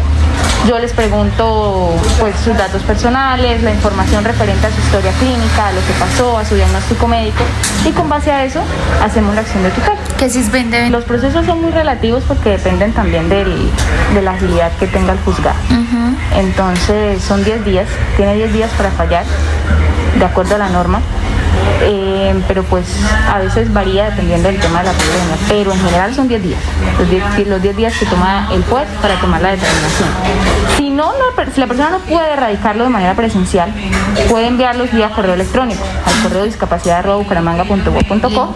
Yo 0.66 0.78
les 0.78 0.92
pregunto 0.92 1.94
pues, 2.18 2.34
sus 2.40 2.56
datos 2.56 2.82
personales, 2.82 3.62
la 3.62 3.70
información 3.70 4.24
referente 4.24 4.66
a 4.66 4.70
su 4.70 4.80
historia 4.80 5.12
clínica, 5.12 5.68
a 5.68 5.72
lo 5.72 5.80
que 5.80 5.92
pasó, 5.98 6.38
a 6.38 6.44
su 6.44 6.54
diagnóstico 6.54 7.06
médico 7.06 7.42
y 7.84 7.92
con 7.92 8.08
base 8.08 8.32
a 8.32 8.44
eso 8.44 8.60
hacemos 9.02 9.34
la 9.34 9.42
acción 9.42 9.62
de 9.62 9.70
tutela. 9.70 9.96
¿Qué 10.18 10.28
CISB 10.28 10.90
Los 10.90 11.04
procesos 11.04 11.46
son 11.46 11.60
muy 11.62 11.70
relativos 11.70 12.24
porque 12.26 12.50
dependen 12.50 12.92
también 12.92 13.28
de 13.28 14.22
la 14.22 14.32
agilidad 14.32 14.72
que 14.78 14.86
tenga 14.86 15.12
el 15.12 15.18
juzgado. 15.20 15.58
Entonces 16.34 17.22
son 17.22 17.44
10 17.44 17.64
días, 17.64 17.86
tiene 18.16 18.34
10 18.34 18.52
días 18.52 18.70
para 18.76 18.90
fallar 18.90 19.24
de 20.18 20.24
acuerdo 20.24 20.54
a 20.54 20.58
la 20.58 20.68
norma. 20.68 21.00
Eh, 21.82 22.34
pero 22.48 22.64
pues 22.64 22.86
a 23.28 23.38
veces 23.38 23.72
varía 23.72 24.10
dependiendo 24.10 24.48
del 24.48 24.58
tema 24.58 24.80
de 24.80 24.86
la 24.86 24.92
pandemia, 24.92 25.36
pero 25.48 25.72
en 25.72 25.78
general 25.80 26.12
son 26.14 26.28
10 26.28 26.42
días, 26.42 26.60
los 27.46 27.62
10, 27.62 27.76
días 27.76 27.96
que 27.98 28.06
toma 28.06 28.48
el 28.52 28.64
juez 28.64 28.88
para 29.00 29.14
tomar 29.20 29.40
la 29.42 29.50
determinación. 29.50 30.08
Si 30.76 30.90
no, 30.90 31.12
si 31.54 31.60
la 31.60 31.66
persona 31.66 31.90
no 31.90 31.98
puede 32.00 32.32
erradicarlo 32.32 32.84
de 32.84 32.90
manera 32.90 33.14
presencial, 33.14 33.72
puede 34.28 34.48
enviarlos 34.48 34.92
vía 34.92 35.10
correo 35.10 35.34
electrónico 35.34 35.84
al 36.04 36.22
correo 36.22 36.44
discapacidad.bucaramanga.gov.co 36.44 38.54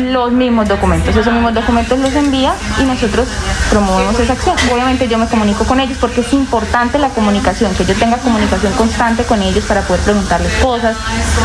los 0.00 0.32
mismos 0.32 0.68
documentos. 0.68 1.16
Esos 1.16 1.32
mismos 1.32 1.54
documentos 1.54 1.98
los 1.98 2.14
envía 2.14 2.54
y 2.80 2.84
nosotros 2.84 3.28
promovemos 3.70 4.18
esa 4.18 4.32
acción. 4.32 4.56
Obviamente 4.72 5.08
yo 5.08 5.18
me 5.18 5.26
comunico 5.26 5.64
con 5.64 5.80
ellos 5.80 5.98
porque 6.00 6.20
es 6.20 6.32
importante 6.32 6.98
la 6.98 7.08
comunicación, 7.10 7.74
que 7.74 7.84
yo 7.84 7.94
tenga 7.94 8.18
comunicación 8.18 8.72
constante 8.74 9.24
con 9.24 9.42
ellos 9.42 9.64
para 9.66 9.82
poder 9.82 10.02
preguntarles 10.02 10.52
cosas, 10.62 10.96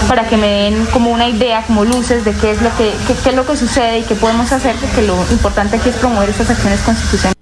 para 0.08 0.28
que 0.28 0.38
me 0.38 0.47
den 0.47 0.86
como 0.88 1.12
una 1.12 1.28
idea, 1.28 1.63
como 1.65 1.86
luces 1.86 2.25
de 2.25 2.34
qué 2.34 2.52
es 2.52 2.62
lo 2.62 2.69
que, 2.78 2.93
qué, 3.08 3.30
es 3.30 3.36
lo 3.36 3.45
que 3.45 3.56
sucede 3.56 3.99
y 3.99 4.04
qué 4.04 4.15
podemos 4.15 4.52
hacer, 4.52 4.75
porque 4.75 5.02
lo 5.02 5.15
importante 5.32 5.78
aquí 5.78 5.89
es 5.89 5.97
promover 5.97 6.30
estas 6.30 6.49
acciones 6.49 6.82
constitucionales. 6.82 7.38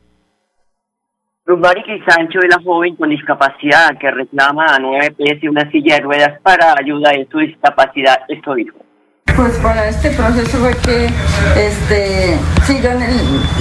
Rumari 1.45 1.81
Sancho 2.05 2.39
es 2.39 2.49
la 2.49 2.61
joven 2.61 2.97
con 2.97 3.09
discapacidad 3.09 3.97
que 3.97 4.11
reclama 4.11 4.65
a 4.65 4.79
9 4.79 5.11
PS 5.11 5.49
una 5.49 5.71
silla 5.71 5.95
de 5.95 6.01
ruedas 6.01 6.41
para 6.41 6.73
ayuda 6.77 7.11
en 7.13 7.29
su 7.29 7.39
discapacidad. 7.39 8.17
Esto 8.27 8.53
dijo. 8.53 8.86
Pues 9.35 9.53
para 9.61 9.87
este 9.87 10.09
proceso 10.11 10.57
fue 10.57 10.75
que 10.77 11.05
este, 11.55 12.37
sí, 12.65 12.79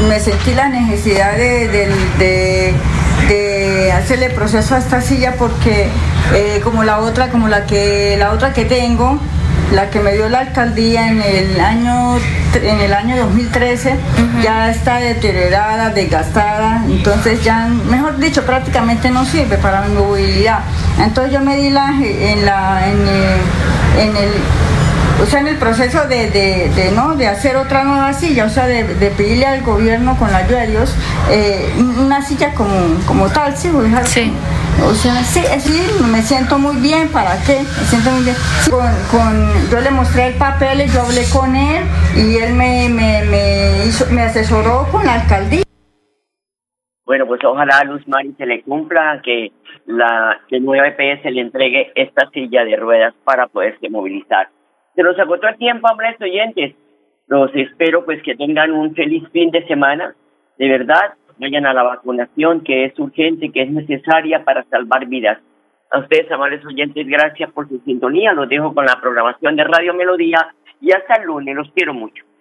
me 0.09 0.20
sentí 0.20 0.55
la 0.55 0.68
necesidad 0.68 1.37
de, 1.37 2.74
hacerle 3.92 4.31
proceso 4.31 4.74
a 4.74 4.79
esta 4.79 5.00
silla 5.00 5.35
porque 5.38 5.88
eh, 6.35 6.61
como 6.62 6.85
la 6.85 7.00
otra, 7.00 7.29
como 7.29 7.48
la 7.48 7.66
que 7.66 8.16
la 8.18 8.31
otra 8.33 8.52
que 8.52 8.64
tengo, 8.64 9.18
la 9.72 9.90
que 9.90 10.00
me 10.00 10.12
dio 10.14 10.29
la 10.29 10.40
alcaldía 10.40 11.09
en 11.09 11.20
el 11.22 11.61
año 11.61 12.18
en 12.55 12.81
el 12.81 12.92
año 12.94 13.16
2013 13.16 13.94
ya 14.42 14.70
está 14.70 14.96
deteriorada, 14.96 15.90
desgastada, 15.90 16.85
entonces 16.87 17.42
ya, 17.44 17.66
mejor 17.66 18.18
dicho, 18.18 18.44
prácticamente 18.46 19.11
no 19.11 19.24
sirve 19.24 19.59
para 19.59 19.83
mi 19.83 19.94
movilidad. 19.94 20.61
Entonces 20.98 21.33
yo 21.33 21.40
me 21.40 21.57
di 21.57 21.70
la 21.70 21.90
en 22.00 22.46
la 22.46 22.88
en 22.88 24.16
el 24.16 24.31
o 25.22 25.26
sea, 25.26 25.40
en 25.40 25.48
el 25.48 25.57
proceso 25.57 26.07
de, 26.09 26.31
de, 26.31 26.92
¿no? 26.94 27.14
de 27.16 27.26
hacer 27.26 27.57
otra 27.57 27.85
nueva 27.85 28.12
silla, 28.12 28.44
o 28.44 28.48
sea, 28.48 28.66
de, 28.66 28.85
pedirle 29.16 29.46
al 29.46 29.62
gobierno 29.62 30.16
con 30.18 30.31
la 30.31 30.38
ayuda 30.38 30.61
de 30.62 30.66
Dios 30.68 30.94
eh, 31.31 31.72
una 31.79 32.20
silla 32.22 32.55
como, 32.55 32.70
como 33.07 33.29
tal, 33.29 33.57
¿sí? 33.57 33.70
sí. 34.05 34.33
O 34.85 34.92
sea, 34.92 35.14
sí, 35.24 35.40
sí, 35.59 35.83
me 36.12 36.20
siento 36.20 36.59
muy 36.59 36.76
bien, 36.76 37.09
¿para 37.09 37.42
qué? 37.46 37.61
Me 37.61 37.85
siento 37.87 38.11
muy 38.11 38.24
bien. 38.24 38.37
con, 39.11 39.70
yo 39.70 39.81
le 39.81 39.90
mostré 39.90 40.29
el 40.29 40.35
papel, 40.35 40.87
yo 40.92 41.00
hablé 41.00 41.22
con 41.33 41.57
él 41.57 41.83
y 42.14 42.37
él 42.37 42.52
me, 42.52 42.88
me, 42.90 43.24
me, 43.24 43.87
hizo, 43.87 44.05
me 44.12 44.22
asesoró 44.22 44.87
con 44.92 45.07
la 45.07 45.14
alcaldía. 45.14 45.62
Bueno, 47.07 47.26
pues 47.26 47.40
ojalá 47.44 47.79
a 47.79 47.85
Luz 47.85 48.07
Mari 48.07 48.35
se 48.37 48.44
le 48.44 48.62
cumpla 48.62 49.20
que 49.24 49.52
la 49.87 50.40
que 50.48 50.61
nueva 50.61 50.88
EPS 50.88 51.24
le 51.24 51.40
entregue 51.40 51.92
esta 51.94 52.29
silla 52.31 52.64
de 52.64 52.76
ruedas 52.76 53.14
para 53.24 53.46
poderse 53.46 53.88
movilizar. 53.88 54.48
Se 54.97 55.03
nos 55.03 55.19
agotó 55.19 55.47
el 55.47 55.57
tiempo, 55.59 55.87
hombres 55.91 56.21
oyentes. 56.21 56.75
Los 57.29 57.55
espero 57.55 58.05
pues 58.05 58.23
que 58.23 58.35
tengan 58.35 58.73
un 58.73 58.95
feliz 58.95 59.23
fin 59.31 59.51
de 59.51 59.67
semana. 59.67 60.15
De 60.59 60.69
verdad, 60.69 61.15
vayan 61.39 61.67
a 61.67 61.75
la 61.75 61.83
vacunación 61.83 62.63
que 62.63 62.87
es 62.87 62.99
urgente, 62.99 63.53
que 63.53 63.63
es 63.63 63.71
necesaria 63.71 64.43
para 64.43 64.65
salvar 64.65 65.07
vidas. 65.07 65.39
A 65.91 65.99
ustedes, 65.99 66.31
amables 66.33 66.65
oyentes, 66.65 67.07
gracias 67.07 67.53
por 67.53 67.69
su 67.69 67.79
sintonía. 67.81 68.33
Los 68.33 68.49
dejo 68.49 68.75
con 68.75 68.87
la 68.87 68.99
programación 69.01 69.55
de 69.55 69.65
Radio 69.65 69.93
Melodía 69.93 70.55
y 70.81 70.91
hasta 70.93 71.17
el 71.17 71.27
lunes. 71.27 71.55
Los 71.55 71.71
quiero 71.73 71.93
mucho. 71.93 72.25